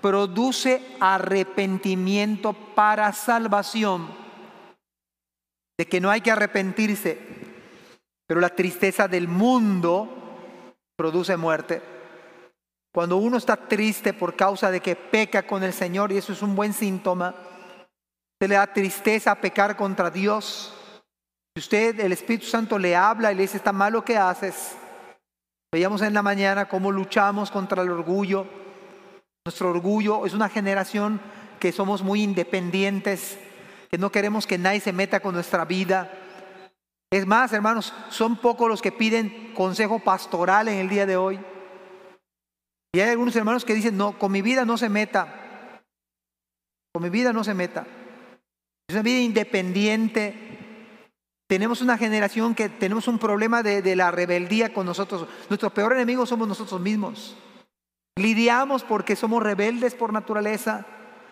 [0.00, 4.08] produce arrepentimiento para salvación,
[5.78, 7.18] de que no hay que arrepentirse,
[8.26, 10.08] pero la tristeza del mundo
[10.96, 11.82] produce muerte.
[12.94, 16.40] Cuando uno está triste por causa de que peca con el Señor, y eso es
[16.40, 17.34] un buen síntoma,
[18.40, 20.74] se le da tristeza a pecar contra Dios.
[21.54, 24.76] Si usted, el Espíritu Santo le habla y le dice, está mal lo que haces,
[25.72, 28.46] veíamos en la mañana cómo luchamos contra el orgullo,
[29.46, 31.20] nuestro orgullo es una generación
[31.60, 33.38] que somos muy independientes,
[33.88, 36.10] que no queremos que nadie se meta con nuestra vida.
[37.12, 41.38] Es más, hermanos, son pocos los que piden consejo pastoral en el día de hoy.
[42.92, 45.80] Y hay algunos hermanos que dicen, no, con mi vida no se meta.
[46.92, 47.86] Con mi vida no se meta.
[48.88, 50.34] Es una vida independiente.
[51.48, 55.28] Tenemos una generación que tenemos un problema de, la rebeldía con nosotros.
[55.48, 57.36] Nuestro peor enemigo somos nosotros mismos.
[58.18, 60.86] Lidiamos porque somos rebeldes por naturaleza,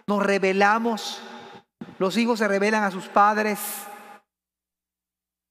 [0.06, 1.22] nos rebelamos,
[1.98, 3.58] los hijos se rebelan a sus padres,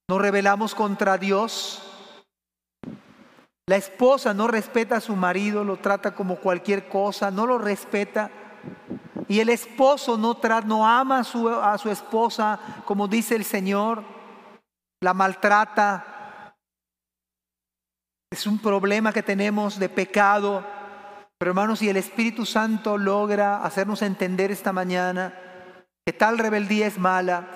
[0.08, 1.82] nos rebelamos contra Dios.
[3.66, 8.30] La esposa no respeta a su marido, lo trata como cualquier cosa, no lo respeta.
[9.26, 14.04] Y el esposo no, no ama a su, a su esposa como dice el Señor,
[15.00, 16.54] la maltrata.
[18.30, 20.62] Es un problema que tenemos de pecado.
[21.44, 25.34] Pero hermanos, si el Espíritu Santo logra hacernos entender esta mañana
[26.06, 27.46] que tal rebeldía es mala,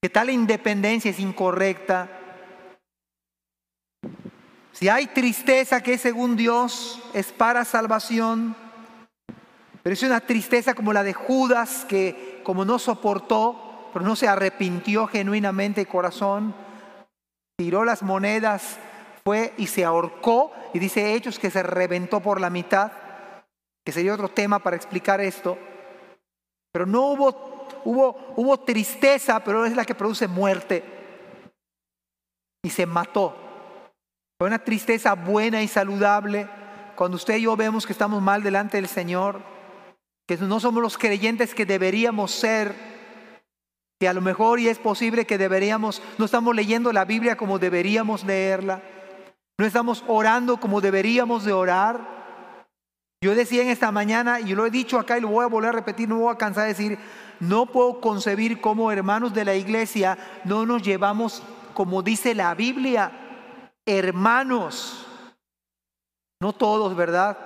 [0.00, 2.08] que tal independencia es incorrecta,
[4.70, 8.54] si hay tristeza que según Dios es para salvación,
[9.82, 14.28] pero es una tristeza como la de Judas que como no soportó, pero no se
[14.28, 16.54] arrepintió genuinamente de corazón,
[17.56, 18.78] tiró las monedas,
[19.24, 22.92] fue y se ahorcó y dice Hechos que se reventó por la mitad,
[23.84, 25.58] que sería otro tema para explicar esto.
[26.72, 30.82] Pero no hubo, hubo, hubo tristeza, pero es la que produce muerte.
[32.64, 33.36] Y se mató.
[34.38, 36.48] Fue una tristeza buena y saludable.
[36.96, 39.40] Cuando usted y yo vemos que estamos mal delante del Señor,
[40.26, 42.74] que no somos los creyentes que deberíamos ser,
[44.00, 47.58] que a lo mejor y es posible que deberíamos, no estamos leyendo la Biblia como
[47.58, 48.82] deberíamos leerla,
[49.62, 52.66] no estamos orando como deberíamos de orar.
[53.22, 55.68] Yo decía en esta mañana, y lo he dicho acá y lo voy a volver
[55.68, 56.98] a repetir, no voy a cansar de decir,
[57.38, 61.44] no puedo concebir cómo hermanos de la iglesia no nos llevamos
[61.74, 63.12] como dice la Biblia,
[63.86, 65.06] hermanos,
[66.40, 67.38] no todos, ¿verdad?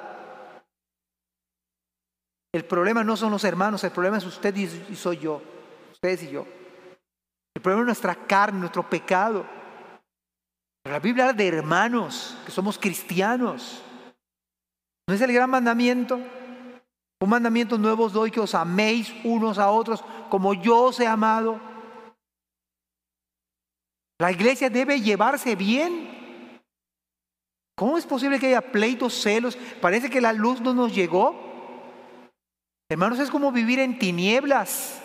[2.55, 5.43] El problema no son los hermanos, el problema es usted y soy yo,
[5.93, 6.47] ustedes y yo.
[7.55, 9.56] El problema es nuestra carne, nuestro pecado.
[10.89, 13.83] La Biblia habla de hermanos, que somos cristianos.
[15.09, 16.21] ¿No es el gran mandamiento?
[17.21, 21.07] Un mandamiento nuevo os doy que os améis unos a otros como yo os he
[21.07, 21.59] amado.
[24.19, 26.63] La iglesia debe llevarse bien.
[27.75, 29.59] ¿Cómo es posible que haya pleitos, celos?
[29.81, 31.35] Parece que la luz no nos llegó.
[32.89, 35.03] Hermanos, es como vivir en tinieblas.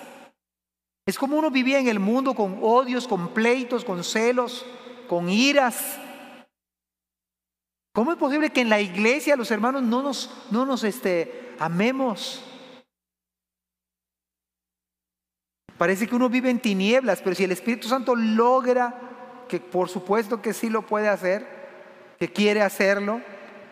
[1.07, 4.65] Es como uno vivía en el mundo con odios, con pleitos, con celos,
[5.11, 5.97] con iras.
[7.93, 12.41] ¿Cómo es posible que en la iglesia los hermanos no nos, no nos este, amemos?
[15.77, 20.41] Parece que uno vive en tinieblas, pero si el Espíritu Santo logra, que por supuesto
[20.41, 21.45] que sí lo puede hacer,
[22.17, 23.19] que quiere hacerlo,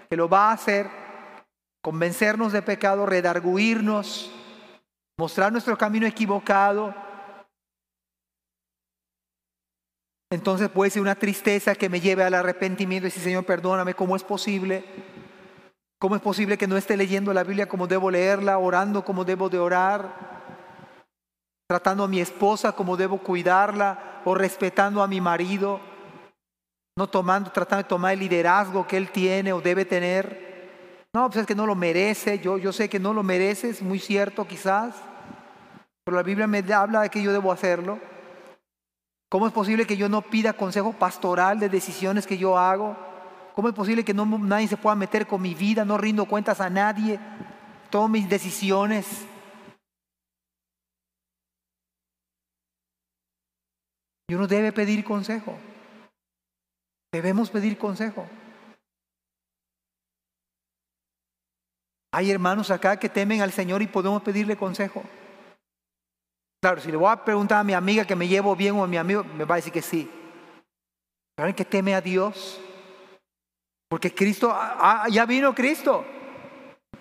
[0.10, 0.90] que lo va a hacer,
[1.82, 4.30] convencernos de pecado, redarguirnos,
[5.18, 6.94] mostrar nuestro camino equivocado.
[10.32, 14.16] Entonces puede ser una tristeza que me lleve al arrepentimiento y decir, Señor, perdóname, ¿cómo
[14.16, 14.86] es posible?
[16.00, 19.50] ¿Cómo es posible que no esté leyendo la Biblia como debo leerla, orando como debo
[19.50, 20.30] de orar,
[21.68, 25.82] tratando a mi esposa como debo cuidarla o respetando a mi marido?
[27.00, 31.08] no tomando, tratando de tomar el liderazgo que él tiene o debe tener.
[31.16, 33.82] No, pues es que no lo merece, yo, yo sé que no lo merece, es
[33.82, 34.96] muy cierto quizás,
[36.04, 38.00] pero la Biblia me habla de que yo debo hacerlo.
[39.30, 42.98] ¿Cómo es posible que yo no pida consejo pastoral de decisiones que yo hago?
[43.54, 45.86] ¿Cómo es posible que no, nadie se pueda meter con mi vida?
[45.86, 47.20] No rindo cuentas a nadie,
[47.92, 49.28] tomo mis decisiones.
[54.28, 55.56] Y uno debe pedir consejo.
[57.12, 58.28] Debemos pedir consejo.
[62.12, 65.04] Hay hermanos acá que temen al Señor y podemos pedirle consejo.
[66.62, 68.88] Claro, si le voy a preguntar a mi amiga que me llevo bien o a
[68.88, 70.10] mi amigo, me va a decir que sí.
[71.38, 72.60] ¿Saben que teme a Dios?
[73.89, 76.05] Porque Cristo, ah, ah, ya vino Cristo.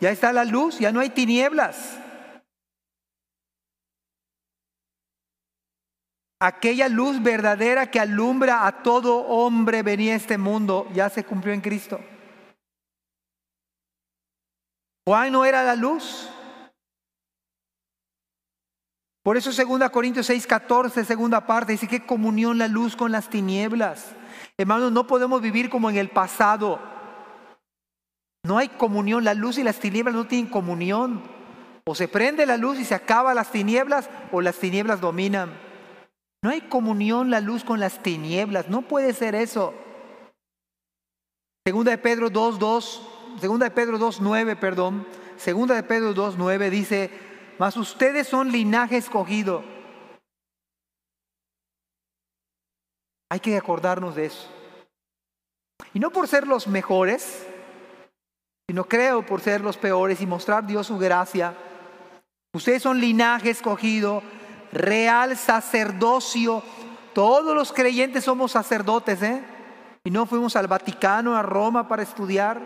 [0.00, 1.98] Ya está la luz, ya no hay tinieblas.
[6.40, 11.52] Aquella luz verdadera que alumbra a todo hombre venía a este mundo, ya se cumplió
[11.52, 11.98] en Cristo.
[15.04, 16.30] Juan no era la luz.
[19.22, 23.28] Por eso 2 Corintios 6, 14, segunda parte, dice que comunión la luz con las
[23.28, 24.12] tinieblas.
[24.56, 26.80] Hermanos, no podemos vivir como en el pasado.
[28.44, 31.22] No hay comunión, la luz y las tinieblas no tienen comunión.
[31.84, 35.52] O se prende la luz y se acaba las tinieblas, o las tinieblas dominan.
[36.42, 39.74] No hay comunión la luz con las tinieblas, no puede ser eso.
[41.66, 43.02] Segunda de Pedro 2,
[43.40, 45.06] segunda de Pedro 2, 9, perdón,
[45.36, 47.10] segunda de Pedro 2, 9 dice,
[47.58, 49.64] mas ustedes son linaje escogido.
[53.30, 54.48] Hay que acordarnos de eso.
[55.92, 57.46] Y no por ser los mejores,
[58.68, 61.54] sino creo por ser los peores y mostrar Dios su gracia.
[62.54, 64.22] Ustedes son linaje escogido,
[64.72, 66.62] real sacerdocio.
[67.12, 69.42] Todos los creyentes somos sacerdotes, ¿eh?
[70.04, 72.60] Y no fuimos al Vaticano, a Roma para estudiar.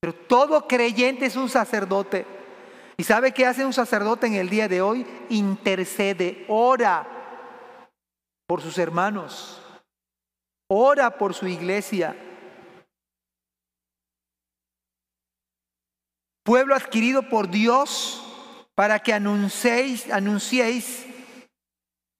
[0.00, 2.43] Pero todo creyente es un sacerdote.
[2.96, 5.06] ¿Y sabe qué hace un sacerdote en el día de hoy?
[5.28, 7.08] Intercede, ora
[8.46, 9.60] por sus hermanos,
[10.68, 12.16] ora por su iglesia.
[16.44, 18.22] Pueblo adquirido por Dios
[18.74, 21.06] para que anunciéis, anunciéis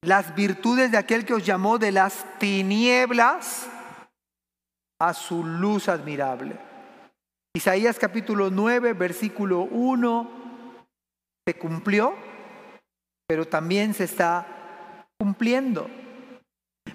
[0.01, 3.67] las virtudes de aquel que os llamó de las tinieblas
[4.99, 6.57] a su luz admirable.
[7.55, 10.34] Isaías capítulo 9, versículo 1
[11.47, 12.15] se cumplió,
[13.27, 15.87] pero también se está cumpliendo.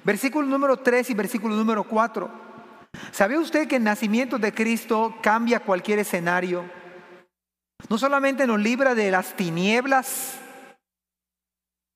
[0.03, 2.29] Versículo número 3 y versículo número 4.
[3.13, 6.65] ¿Sabía usted que el nacimiento de Cristo cambia cualquier escenario?
[7.89, 10.41] No solamente nos libra de las tinieblas,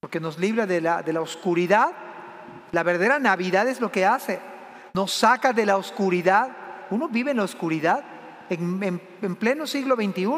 [0.00, 1.90] porque nos libra de la, de la oscuridad.
[2.70, 4.40] La verdadera Navidad es lo que hace.
[4.94, 6.56] Nos saca de la oscuridad.
[6.90, 8.13] Uno vive en la oscuridad
[8.50, 10.28] en, pleno siglo XXI.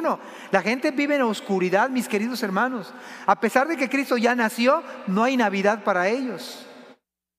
[0.50, 2.92] La gente vive en oscuridad, mis queridos hermanos.
[3.26, 6.66] A pesar de que Cristo ya nació, no hay Navidad para ellos.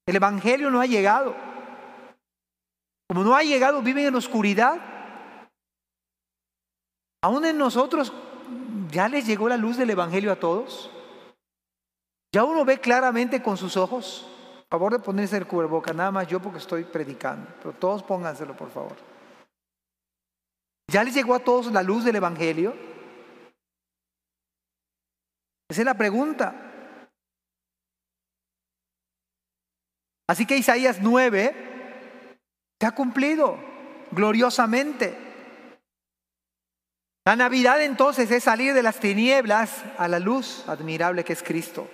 [0.06, 1.36] El Evangelio no ha llegado.
[3.08, 4.80] Como no ha llegado, viven en oscuridad.
[7.22, 8.14] Aún en nosotros,
[8.92, 10.92] ¿ya les llegó la luz del Evangelio a todos?
[12.34, 14.28] ¿Ya uno ve claramente con sus ojos?
[14.68, 18.56] A favor de ponerse el cubreboca, nada más yo porque estoy predicando, pero todos pónganselo,
[18.56, 19.17] por favor.
[20.90, 22.74] ¿Ya les llegó a todos la luz del Evangelio?
[25.70, 26.56] Esa es la pregunta.
[30.30, 32.40] Así que Isaías 9
[32.80, 33.58] se ha cumplido
[34.12, 35.18] gloriosamente.
[37.26, 41.90] La Navidad entonces es salir de las tinieblas a la luz admirable que es Cristo.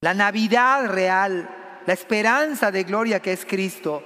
[0.00, 4.04] La Navidad real, la esperanza de gloria que es Cristo,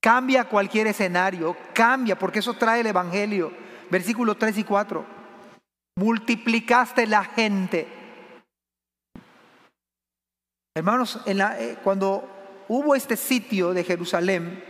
[0.00, 3.52] Cambia cualquier escenario, cambia, porque eso trae el Evangelio.
[3.90, 5.04] Versículos 3 y 4.
[5.96, 7.86] Multiplicaste la gente.
[10.74, 14.64] Hermanos, eh, cuando hubo este sitio de Jerusalén,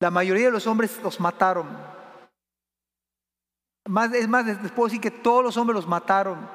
[0.00, 1.66] la mayoría de los hombres los mataron.
[3.88, 6.46] Más, es más, les puedo decir que todos los hombres los mataron.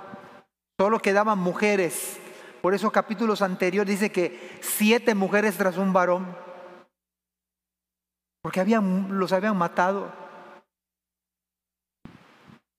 [0.79, 2.17] Solo quedaban mujeres.
[2.61, 6.42] Por eso capítulos anteriores dice que siete mujeres tras un varón
[8.43, 10.11] porque habían, los habían matado.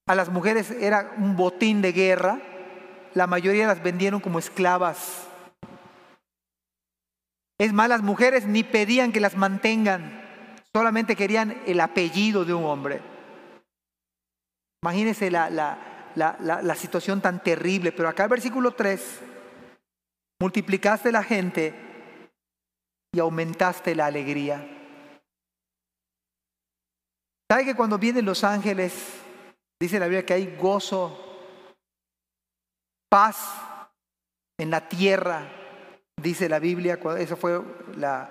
[0.07, 2.39] A las mujeres era un botín de guerra,
[3.15, 5.27] la mayoría las vendieron como esclavas.
[7.59, 10.23] Es más, las mujeres ni pedían que las mantengan,
[10.75, 13.01] solamente querían el apellido de un hombre.
[14.83, 19.21] Imagínense la, la, la situación tan terrible, pero acá el versículo 3,
[20.43, 21.73] multiplicaste la gente
[23.13, 24.84] y aumentaste la alegría.
[27.51, 28.95] ¿Sabe que cuando vienen los ángeles,
[29.79, 31.19] dice la Biblia que hay gozo,
[33.11, 33.37] paz
[34.59, 35.47] en la tierra?
[36.21, 37.63] Dice la Biblia, esa fue
[37.97, 38.31] la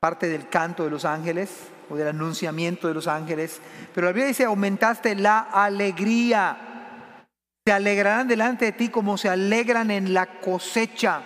[0.00, 3.60] parte del canto de los ángeles o del anunciamiento de los ángeles.
[3.94, 7.26] Pero la Biblia dice, aumentaste la alegría.
[7.66, 11.22] Se alegrarán delante de ti como se alegran en la cosecha,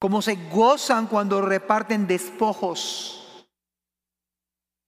[0.00, 3.23] como se gozan cuando reparten despojos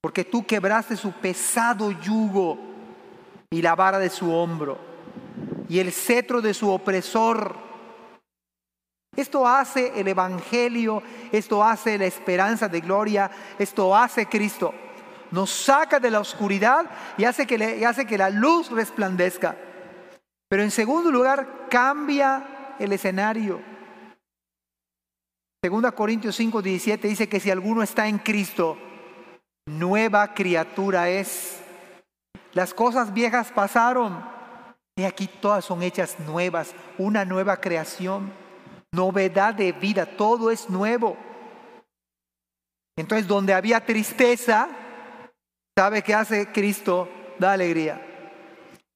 [0.07, 2.57] porque tú quebraste su pesado yugo
[3.51, 4.79] y la vara de su hombro
[5.69, 7.57] y el cetro de su opresor.
[9.17, 11.03] Esto hace el Evangelio,
[11.33, 13.29] esto hace la esperanza de gloria,
[13.59, 14.73] esto hace Cristo.
[15.33, 16.89] Nos saca de la oscuridad
[17.19, 19.57] y hace que, la luz resplandezca.
[20.49, 23.61] Pero en segundo lugar, cambia el escenario.
[25.61, 28.79] Segunda Corintios 5, 17 dice que si alguno está en Cristo,
[29.67, 31.61] nueva criatura es.
[32.53, 34.25] Las cosas viejas pasaron
[34.97, 38.33] y aquí todas son hechas nuevas, una nueva creación,
[38.93, 41.19] novedad de vida, todo es nuevo.
[42.97, 44.69] Entonces, donde había tristeza,
[45.77, 47.11] ¿sabe qué hace Cristo?
[47.39, 48.01] Da alegría.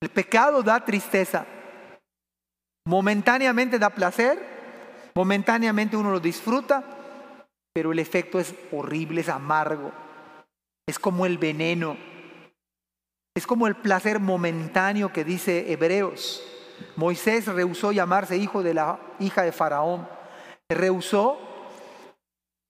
[0.00, 1.44] El pecado da tristeza.
[2.86, 4.38] Momentáneamente da placer,
[5.14, 6.82] momentáneamente uno lo disfruta,
[7.74, 9.92] pero el efecto es horrible, es amargo.
[10.90, 11.96] Es como el veneno.
[13.36, 16.42] Es como el placer momentáneo que dice Hebreos.
[16.96, 20.08] Moisés rehusó llamarse hijo de la hija de Faraón.
[20.68, 21.38] Rehusó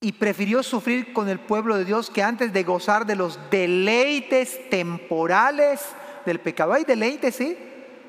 [0.02, 4.68] y prefirió sufrir con el pueblo de Dios que antes de gozar de los deleites
[4.68, 5.80] temporales
[6.26, 6.74] del pecado.
[6.74, 7.56] Hay deleites, sí.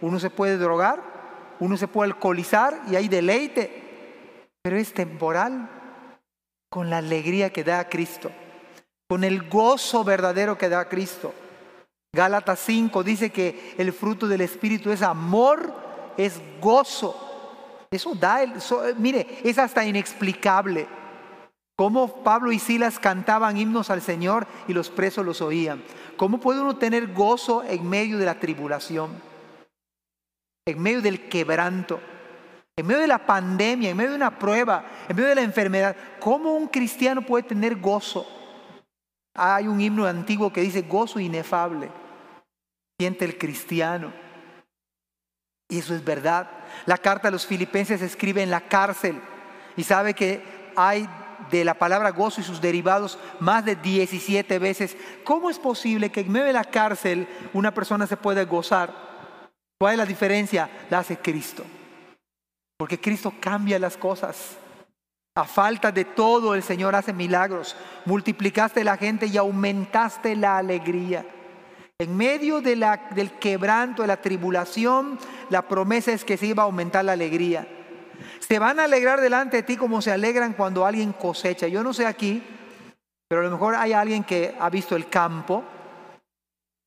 [0.01, 1.01] Uno se puede drogar,
[1.61, 5.69] uno se puede alcoholizar y hay deleite, pero es temporal
[6.69, 8.29] con la alegría que da a Cristo,
[9.11, 11.33] con el gozo verdadero que da Cristo.
[12.15, 15.73] Gálatas 5 dice que el fruto del Espíritu es amor,
[16.15, 17.87] es gozo.
[17.91, 18.53] Eso da, el,
[18.99, 20.87] mire, es hasta inexplicable.
[21.75, 25.83] Cómo Pablo y Silas cantaban himnos al Señor y los presos los oían.
[26.15, 29.11] ¿Cómo puede uno tener gozo en medio de la tribulación?
[30.65, 31.99] En medio del quebranto,
[32.77, 35.97] en medio de la pandemia, en medio de una prueba, en medio de la enfermedad.
[36.21, 38.37] ¿Cómo un cristiano puede tener gozo?
[39.33, 41.89] Hay un himno antiguo que dice gozo inefable.
[42.99, 44.13] Siente el cristiano.
[45.69, 46.49] Y eso es verdad.
[46.85, 49.21] La carta a los filipenses se escribe en la cárcel
[49.77, 50.43] y sabe que
[50.75, 51.07] hay
[51.49, 54.97] de la palabra gozo y sus derivados más de 17 veces.
[55.23, 58.93] ¿Cómo es posible que en medio de la cárcel una persona se pueda gozar?
[59.79, 60.69] ¿Cuál es la diferencia?
[60.89, 61.63] La hace Cristo.
[62.77, 64.57] Porque Cristo cambia las cosas.
[65.33, 67.77] A falta de todo, el Señor hace milagros.
[68.03, 71.25] Multiplicaste la gente y aumentaste la alegría.
[71.99, 75.17] En medio del quebranto, de la tribulación,
[75.49, 77.65] la promesa es que se iba a aumentar la alegría.
[78.39, 81.67] Se van a alegrar delante de ti como se alegran cuando alguien cosecha.
[81.67, 82.43] Yo no sé aquí,
[83.29, 85.63] pero a lo mejor hay alguien que ha visto el campo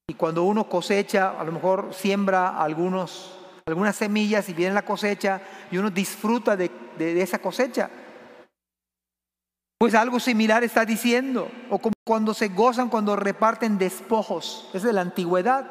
[0.07, 5.41] y cuando uno cosecha, a lo mejor siembra algunos, algunas semillas y viene la cosecha
[5.71, 7.89] y uno disfruta de esa cosecha.
[9.79, 14.93] Pues algo similar está diciendo, o como cuando se gozan cuando reparten despojos, es de
[14.93, 15.71] la antigüedad.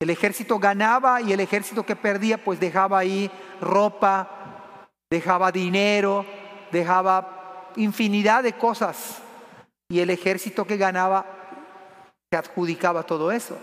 [0.00, 3.30] El ejército ganaba y el ejército que perdía pues dejaba ahí
[3.60, 6.26] ropa, dejaba dinero,
[6.72, 9.22] dejaba infinidad de cosas.
[9.88, 11.24] Y el ejército que ganaba
[12.30, 13.56] se adjudicaba todo eso.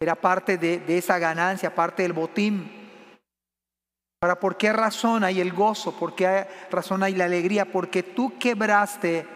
[0.00, 2.83] Era parte de, de esa ganancia, parte del botín.
[4.24, 5.92] Ahora, ¿por qué razón hay el gozo?
[5.92, 7.70] ¿Por qué razón hay la alegría?
[7.70, 9.26] Porque tú quebraste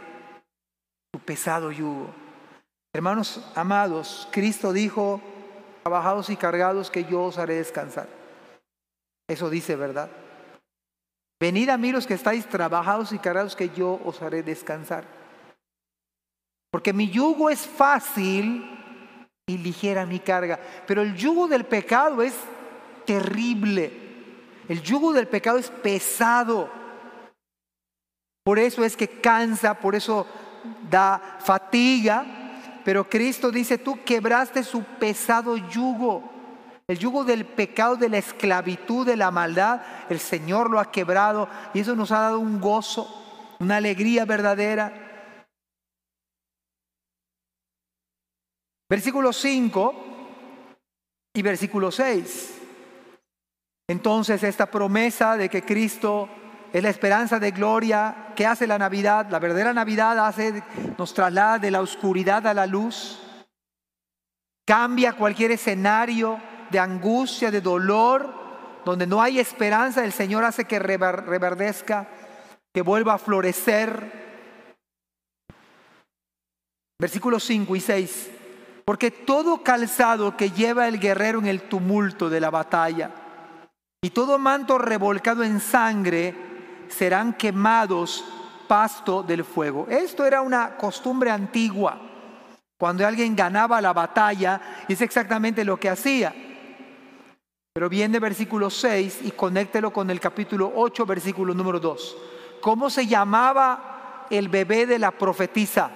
[1.13, 2.09] tu pesado yugo.
[2.95, 5.21] Hermanos amados, Cristo dijo,
[5.83, 8.09] trabajados y cargados, que yo os haré descansar.
[9.29, 10.09] Eso dice, ¿verdad?
[11.39, 15.05] Venid a mí los que estáis trabajados y cargados, que yo os haré descansar.
[16.71, 18.65] Porque mi yugo es fácil
[19.47, 20.59] y ligera mi carga.
[20.87, 22.35] Pero el yugo del pecado es
[23.05, 24.08] terrible.
[24.69, 26.71] El yugo del pecado es pesado.
[28.45, 30.27] Por eso es que cansa, por eso
[30.91, 32.27] da fatiga.
[32.85, 36.23] Pero Cristo dice, tú quebraste su pesado yugo.
[36.87, 41.49] El yugo del pecado, de la esclavitud, de la maldad, el Señor lo ha quebrado
[41.75, 43.07] y eso nos ha dado un gozo,
[43.59, 45.05] una alegría verdadera.
[48.89, 49.95] Versículo 5
[51.35, 52.58] y versículo 6.
[53.89, 56.29] Entonces esta promesa de que Cristo
[56.73, 60.63] es la esperanza de gloria que hace la Navidad, la verdadera Navidad hace,
[60.99, 63.19] nos traslada de la oscuridad a la luz,
[64.67, 66.39] cambia cualquier escenario
[66.71, 68.35] de angustia, de dolor,
[68.85, 72.07] donde no hay esperanza, el Señor hace que reverdezca,
[72.75, 74.29] que vuelva a florecer.
[77.01, 78.31] Versículos 5 y 6.
[78.85, 83.11] Porque todo calzado que lleva el guerrero en el tumulto de la batalla,
[84.03, 86.35] y todo manto revolcado en sangre
[86.89, 88.25] serán quemados
[88.69, 89.87] pasto del fuego.
[89.89, 92.01] Esto era una costumbre antigua.
[92.79, 96.33] Cuando alguien ganaba la batalla, es exactamente lo que hacía.
[97.73, 102.17] Pero viene versículo 6 y conéctelo con el capítulo 8, versículo número 2.
[102.61, 105.91] ¿Cómo se llamaba el bebé de la profetisa?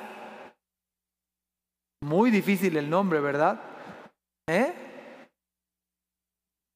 [2.02, 3.60] Muy difícil el nombre, ¿verdad?
[4.48, 4.81] ¿Eh?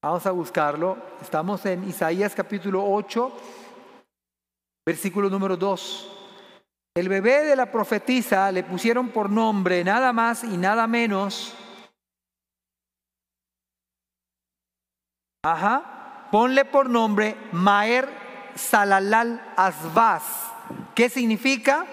[0.09, 0.97] Vamos a buscarlo.
[1.21, 3.33] Estamos en Isaías capítulo 8,
[4.87, 6.13] versículo número 2.
[6.95, 11.57] El bebé de la profetisa le pusieron por nombre nada más y nada menos.
[15.45, 16.29] Ajá.
[16.31, 18.09] Ponle por nombre Maer
[18.55, 20.53] Salalal Asbaz.
[20.95, 21.85] ¿Qué significa?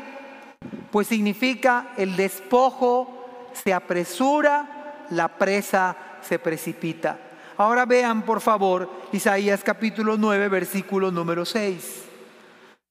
[0.91, 7.32] Pues significa el despojo se apresura, la presa se precipita.
[7.57, 12.05] Ahora vean, por favor, Isaías capítulo 9, versículo número 6.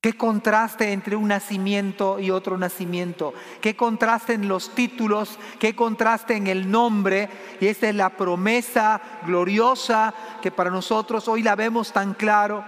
[0.00, 3.34] Qué contraste entre un nacimiento y otro nacimiento.
[3.60, 7.28] Qué contraste en los títulos, qué contraste en el nombre.
[7.60, 12.64] Y esta es la promesa gloriosa que para nosotros hoy la vemos tan claro,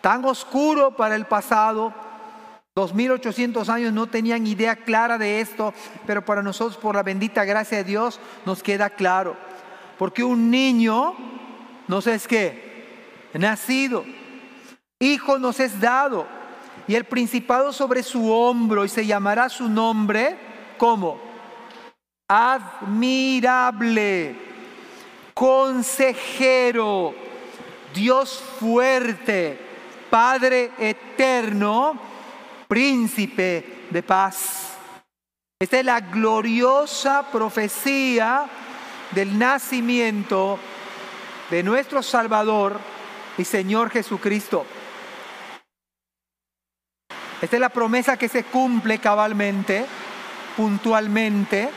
[0.00, 1.94] tan oscuro para el pasado,
[2.74, 5.74] 2800 años no tenían idea clara de esto,
[6.06, 9.36] pero para nosotros, por la bendita gracia de Dios, nos queda claro.
[10.00, 11.14] Porque un niño
[11.86, 14.06] nos es que nacido,
[14.98, 16.26] hijo nos es dado,
[16.88, 20.38] y el principado sobre su hombro, y se llamará su nombre
[20.78, 21.20] como
[22.26, 23.14] admirable,
[25.34, 27.14] consejero,
[27.92, 29.60] Dios fuerte,
[30.08, 32.00] Padre eterno,
[32.66, 34.78] príncipe de paz.
[35.60, 38.48] Esta es la gloriosa profecía
[39.12, 40.58] del nacimiento
[41.50, 42.78] de nuestro Salvador
[43.38, 44.64] y Señor Jesucristo.
[47.42, 49.86] Esta es la promesa que se cumple cabalmente,
[50.56, 51.70] puntualmente.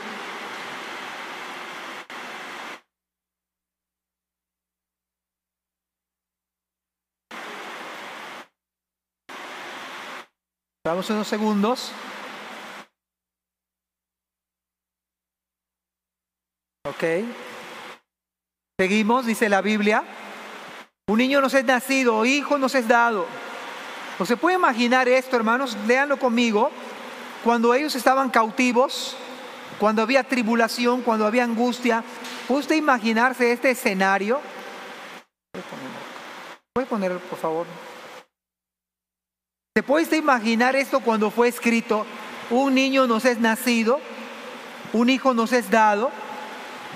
[10.86, 11.92] Vamos unos segundos.
[16.86, 17.04] Ok.
[18.78, 20.04] Seguimos, dice la Biblia.
[21.06, 23.26] Un niño nos es nacido, hijo nos es dado.
[24.18, 25.76] ¿O se puede imaginar esto, hermanos?
[25.86, 26.70] Léanlo conmigo.
[27.42, 29.16] Cuando ellos estaban cautivos,
[29.78, 32.04] cuando había tribulación, cuando había angustia,
[32.46, 34.40] ¿puede usted imaginarse este escenario?
[36.74, 37.66] ¿Puede ponerlo, por favor?
[39.74, 42.04] ¿Se puede usted imaginar esto cuando fue escrito?
[42.50, 44.00] Un niño nos es nacido,
[44.92, 46.10] un hijo nos es dado,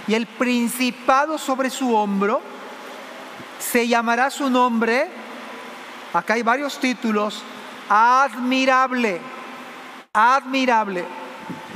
[0.09, 2.41] y el principado sobre su hombro,
[3.59, 5.09] se llamará su nombre,
[6.15, 7.43] acá hay varios títulos,
[7.89, 9.21] admirable,
[10.13, 11.05] admirable.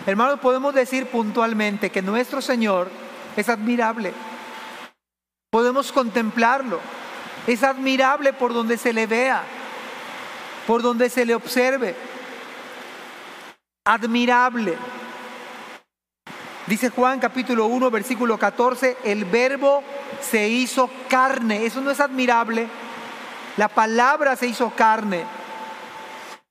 [0.07, 2.91] Hermanos, podemos decir puntualmente que nuestro Señor
[3.37, 4.14] es admirable.
[5.51, 6.80] Podemos contemplarlo.
[7.47, 9.43] Es admirable por donde se le vea,
[10.66, 11.95] por donde se le observe.
[13.85, 14.76] Admirable.
[16.67, 19.83] Dice Juan capítulo 1, versículo 14, el verbo
[20.21, 21.67] se hizo carne.
[21.67, 22.69] Eso no es admirable.
[23.57, 25.25] La palabra se hizo carne.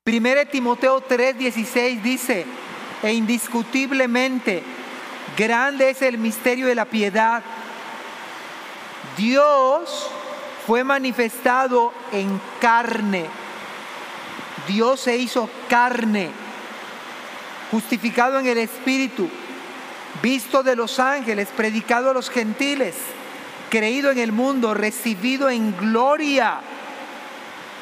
[0.04, 2.44] Primero Timoteo 3, 16 dice,
[3.02, 4.62] e indiscutiblemente,
[5.36, 7.42] grande es el misterio de la piedad.
[9.16, 10.10] Dios
[10.66, 13.24] fue manifestado en carne.
[14.68, 16.30] Dios se hizo carne,
[17.70, 19.30] justificado en el Espíritu
[20.22, 22.94] visto de los ángeles, predicado a los gentiles,
[23.68, 26.60] creído en el mundo, recibido en gloria.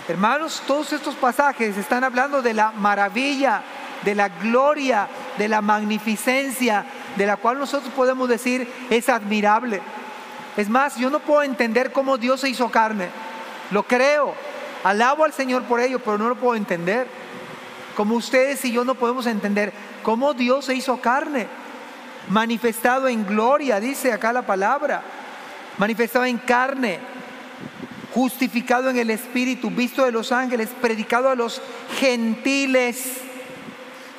[0.09, 3.63] Hermanos, todos estos pasajes están hablando de la maravilla,
[4.03, 6.87] de la gloria, de la magnificencia,
[7.17, 9.83] de la cual nosotros podemos decir es admirable.
[10.57, 13.09] Es más, yo no puedo entender cómo Dios se hizo carne.
[13.71, 14.35] Lo creo,
[14.83, 17.07] alabo al Señor por ello, pero no lo puedo entender.
[17.95, 19.73] Como ustedes y yo no podemos entender
[20.03, 21.47] cómo Dios se hizo carne
[22.29, 25.03] manifestado en gloria, dice acá la palabra,
[25.79, 26.99] manifestado en carne,
[28.13, 31.61] justificado en el Espíritu, visto de los ángeles, predicado a los
[31.99, 33.19] gentiles,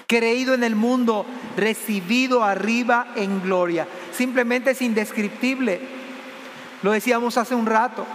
[0.08, 1.26] creído en el mundo,
[1.56, 3.88] recibido arriba en gloria.
[4.14, 5.80] Simplemente es indescriptible.
[6.84, 8.06] Lo decíamos hace un rato.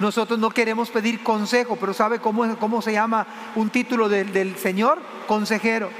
[0.00, 4.56] Nosotros no queremos pedir consejo, pero ¿sabe cómo, cómo se llama un título del, del
[4.56, 4.98] Señor?
[5.26, 5.90] Consejero.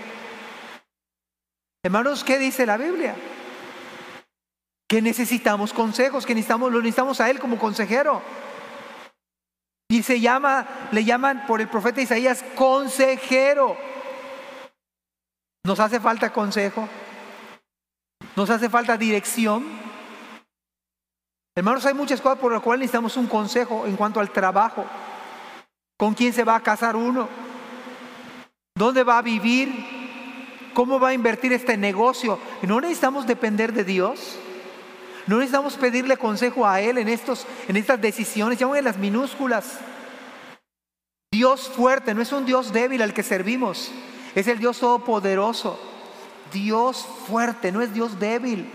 [1.83, 3.17] Hermanos, ¿qué dice la Biblia?
[4.87, 8.23] Que necesitamos consejos, que necesitamos, lo necesitamos a Él como consejero.
[9.89, 13.77] Y se llama, le llaman por el profeta Isaías consejero.
[15.65, 16.89] Nos hace falta consejo.
[18.37, 19.67] Nos hace falta dirección.
[21.57, 24.85] Hermanos, hay muchas cosas por las cuales necesitamos un consejo en cuanto al trabajo.
[25.99, 27.29] ¿Con quién se va a casar uno?
[28.77, 30.00] ¿Dónde va a vivir?
[30.75, 32.39] ¿Cómo va a invertir este negocio?
[32.63, 34.37] ¿No necesitamos depender de Dios?
[35.27, 38.61] ¿No necesitamos pedirle consejo a Él en, estos, en estas decisiones?
[38.61, 39.79] en las minúsculas.
[41.33, 43.93] Dios fuerte, no es un Dios débil al que servimos,
[44.35, 45.79] es el Dios todopoderoso.
[46.53, 48.69] Dios fuerte, no es Dios débil.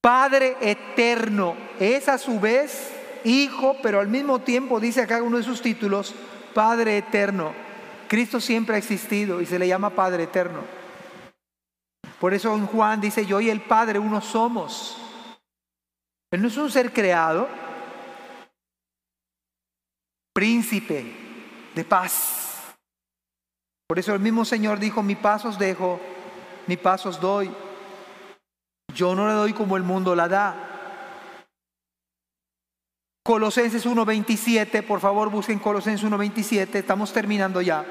[0.00, 2.92] Padre eterno, es a su vez
[3.26, 6.14] Hijo, pero al mismo tiempo dice acá uno de sus títulos,
[6.54, 7.65] Padre eterno.
[8.08, 10.62] Cristo siempre ha existido y se le llama Padre eterno.
[12.20, 14.96] Por eso en Juan dice, yo y el Padre uno somos.
[16.30, 17.48] Él no es un ser creado,
[20.34, 21.12] príncipe
[21.74, 22.74] de paz.
[23.86, 26.00] Por eso el mismo Señor dijo, mi paz os dejo,
[26.66, 27.50] mi paz os doy.
[28.94, 30.75] Yo no le doy como el mundo la da.
[33.26, 37.84] Colosenses 1.27, por favor busquen Colosenses 1.27, estamos terminando ya.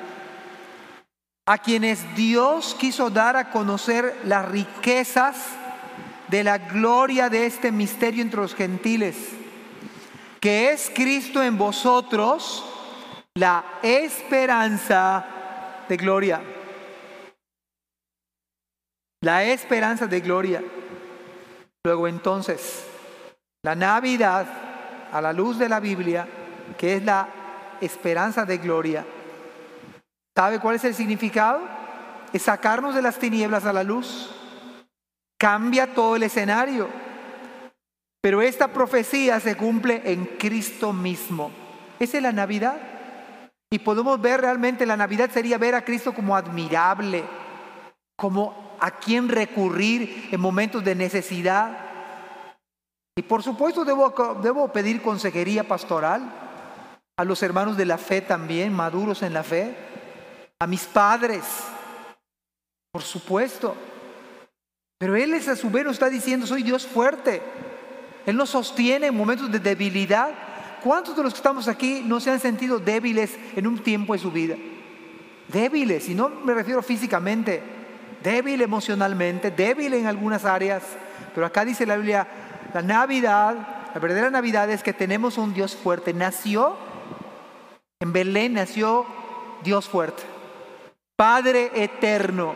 [1.45, 5.36] A quienes Dios quiso dar a conocer las riquezas
[6.29, 9.17] de la gloria de este misterio entre los gentiles,
[10.39, 12.63] que es Cristo en vosotros,
[13.33, 15.25] la esperanza
[15.89, 16.41] de gloria.
[19.21, 20.63] La esperanza de gloria.
[21.83, 22.88] Luego entonces,
[23.63, 24.64] la Navidad,
[25.12, 26.28] a la luz de la Biblia,
[26.78, 27.28] que es la
[27.82, 29.06] esperanza de gloria,
[30.36, 31.62] ¿sabe cuál es el significado?
[32.34, 34.32] Es sacarnos de las tinieblas a la luz.
[35.38, 36.88] Cambia todo el escenario.
[38.22, 41.51] Pero esta profecía se cumple en Cristo mismo.
[41.99, 42.78] Esa es la Navidad.
[43.70, 47.24] Y podemos ver realmente la Navidad sería ver a Cristo como admirable,
[48.16, 51.84] como a quien recurrir en momentos de necesidad.
[53.18, 56.30] Y por supuesto debo, debo pedir consejería pastoral
[57.18, 59.74] a los hermanos de la fe también, maduros en la fe,
[60.59, 61.43] a mis padres,
[62.91, 63.76] por supuesto.
[64.97, 67.41] Pero Él es a su vez nos está diciendo, soy Dios fuerte.
[68.26, 70.30] Él nos sostiene en momentos de debilidad.
[70.84, 74.20] ¿Cuántos de los que estamos aquí no se han sentido débiles en un tiempo de
[74.20, 74.55] su vida?
[75.47, 77.61] Débiles, y no me refiero físicamente,
[78.22, 80.84] débil emocionalmente, débil en algunas áreas.
[81.34, 82.28] Pero acá dice la Biblia,
[82.76, 83.55] la Navidad,
[83.93, 86.13] la verdadera Navidad es que tenemos un Dios fuerte.
[86.13, 86.76] Nació,
[88.01, 89.05] en Belén nació
[89.63, 90.23] Dios fuerte.
[91.15, 92.53] Padre eterno.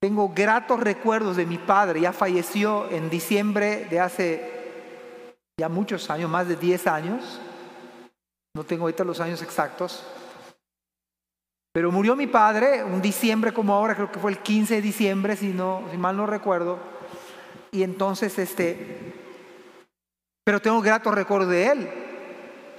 [0.00, 6.30] Tengo gratos recuerdos de mi padre, ya falleció en diciembre de hace ya muchos años,
[6.30, 7.38] más de 10 años,
[8.54, 10.06] no tengo ahorita los años exactos,
[11.74, 15.36] pero murió mi padre un diciembre como ahora, creo que fue el 15 de diciembre,
[15.36, 16.95] si, no, si mal no recuerdo,
[17.72, 19.14] y entonces este,
[20.44, 21.90] pero tengo gratos recuerdos de él,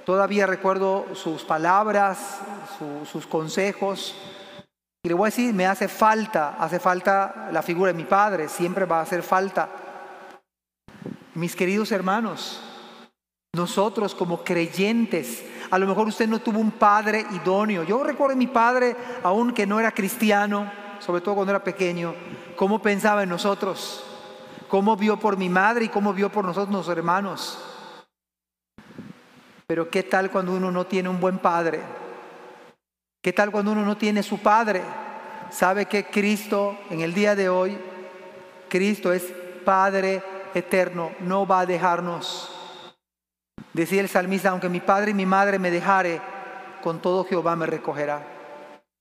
[0.04, 2.40] todavía recuerdo sus palabras,
[3.10, 4.14] sus consejos,
[5.02, 8.48] y le voy a decir, me hace falta, hace falta la figura de mi padre,
[8.48, 9.68] siempre va a hacer falta.
[11.34, 12.60] Mis queridos hermanos,
[13.54, 17.84] nosotros como creyentes, a lo mejor usted no tuvo un padre idóneo.
[17.84, 22.14] Yo recuerdo a mi padre, aún que no era cristiano, sobre todo cuando era pequeño,
[22.56, 24.04] cómo pensaba en nosotros,
[24.68, 27.58] cómo vio por mi madre y cómo vio por nosotros, los hermanos.
[29.66, 31.80] Pero ¿qué tal cuando uno no tiene un buen padre?
[33.22, 34.82] ¿Qué tal cuando uno no tiene su padre?
[35.50, 37.78] Sabe que Cristo en el día de hoy,
[38.68, 39.24] Cristo es
[39.64, 40.22] Padre
[40.54, 42.50] eterno, no va a dejarnos.
[43.72, 46.20] Decía el salmista, aunque mi padre y mi madre me dejare,
[46.82, 48.26] con todo Jehová me recogerá.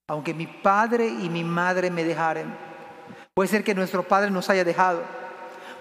[0.10, 2.54] Aunque mi padre y mi madre me dejaren.
[3.34, 5.02] Puede ser que nuestro padre nos haya dejado.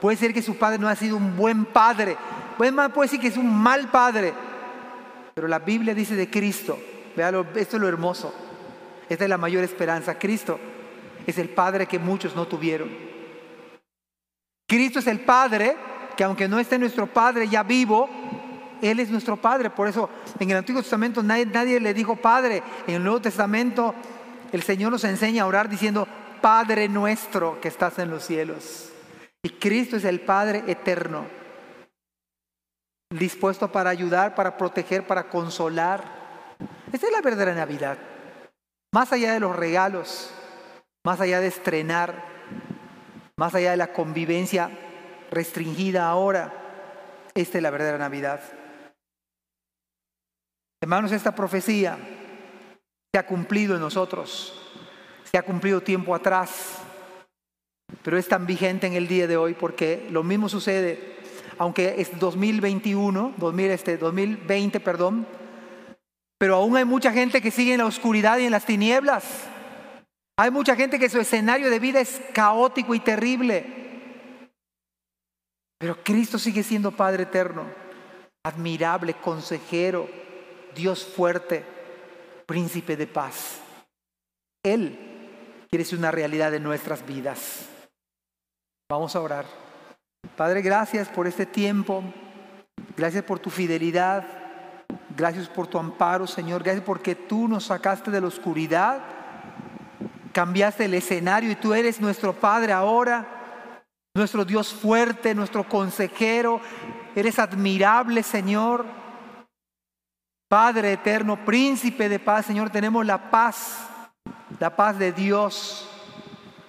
[0.07, 2.17] Puede ser que su padre no ha sido un buen padre.
[2.57, 4.33] Puede, puede decir que es un mal padre.
[5.35, 6.79] Pero la Biblia dice de Cristo.
[7.17, 8.33] Vean, esto es lo hermoso.
[9.09, 10.17] Esta es la mayor esperanza.
[10.17, 10.61] Cristo
[11.27, 12.89] es el padre que muchos no tuvieron.
[14.69, 15.77] Cristo es el padre
[16.17, 18.09] que aunque no esté nuestro padre ya vivo,
[18.83, 19.71] él es nuestro Padre.
[19.71, 22.63] Por eso en el Antiguo Testamento nadie, nadie, le dijo Padre.
[22.87, 23.93] En el Nuevo Testamento
[24.53, 26.07] el Señor nos enseña a orar diciendo,
[26.41, 28.93] Padre nuestro que estás en los cielos.
[29.47, 31.25] Y Cristo es el Padre eterno,
[33.11, 36.03] dispuesto para ayudar, para proteger, para consolar.
[36.93, 37.97] Esta es la verdadera Navidad.
[38.93, 40.33] Más allá de los regalos,
[41.05, 42.25] más allá de estrenar,
[43.37, 44.69] más allá de la convivencia
[45.31, 46.53] restringida ahora,
[47.33, 48.41] esta es la verdadera Navidad.
[50.83, 51.97] Hermanos, esta profecía
[53.15, 54.61] se ha cumplido en nosotros,
[55.23, 56.81] se ha cumplido tiempo atrás,
[58.07, 61.17] pero es tan vigente en el día de hoy porque lo mismo sucede,
[61.59, 65.27] aunque es 2021, 2000, este, 2020, perdón,
[66.39, 69.25] pero aún hay mucha gente que sigue en la oscuridad y en las tinieblas.
[70.37, 73.67] Hay mucha gente que su escenario de vida es caótico y terrible.
[75.77, 77.65] Pero Cristo sigue siendo Padre eterno,
[78.45, 80.09] admirable, consejero,
[80.77, 81.65] Dios fuerte,
[82.47, 83.59] príncipe de paz.
[84.63, 84.97] Él
[85.69, 87.71] quiere ser una realidad de nuestras vidas.
[88.89, 89.47] Vamos a orar.
[90.37, 92.05] Padre, gracias por este tiempo.
[92.97, 94.25] Gracias por tu fidelidad.
[95.17, 96.63] Gracias por tu amparo, Señor.
[96.63, 99.01] Gracias porque tú nos sacaste de la oscuridad.
[100.33, 103.27] Cambiaste el escenario y tú eres nuestro Padre ahora.
[104.15, 106.61] Nuestro Dios fuerte, nuestro consejero.
[107.17, 108.87] Eres admirable, Señor.
[110.49, 113.89] Padre eterno, príncipe de paz, Señor, tenemos la paz,
[114.61, 115.86] la paz de Dios.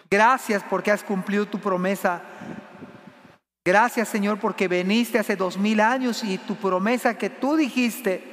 [0.10, 2.22] Gracias porque has cumplido tu promesa
[3.68, 8.24] Gracias Señor porque veniste hace dos mil años y tu promesa que tú dijiste,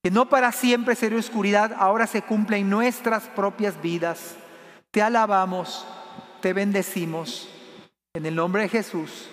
[0.00, 4.36] que no para siempre será oscuridad, ahora se cumple en nuestras propias vidas.
[4.92, 5.84] Te alabamos,
[6.40, 7.48] te bendecimos.
[8.14, 9.28] En el nombre de Jesús.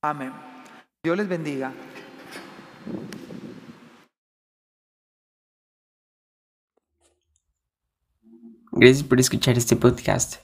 [0.00, 0.32] Amén.
[1.02, 1.74] Dios les bendiga.
[8.72, 10.43] Gracias por escuchar este podcast.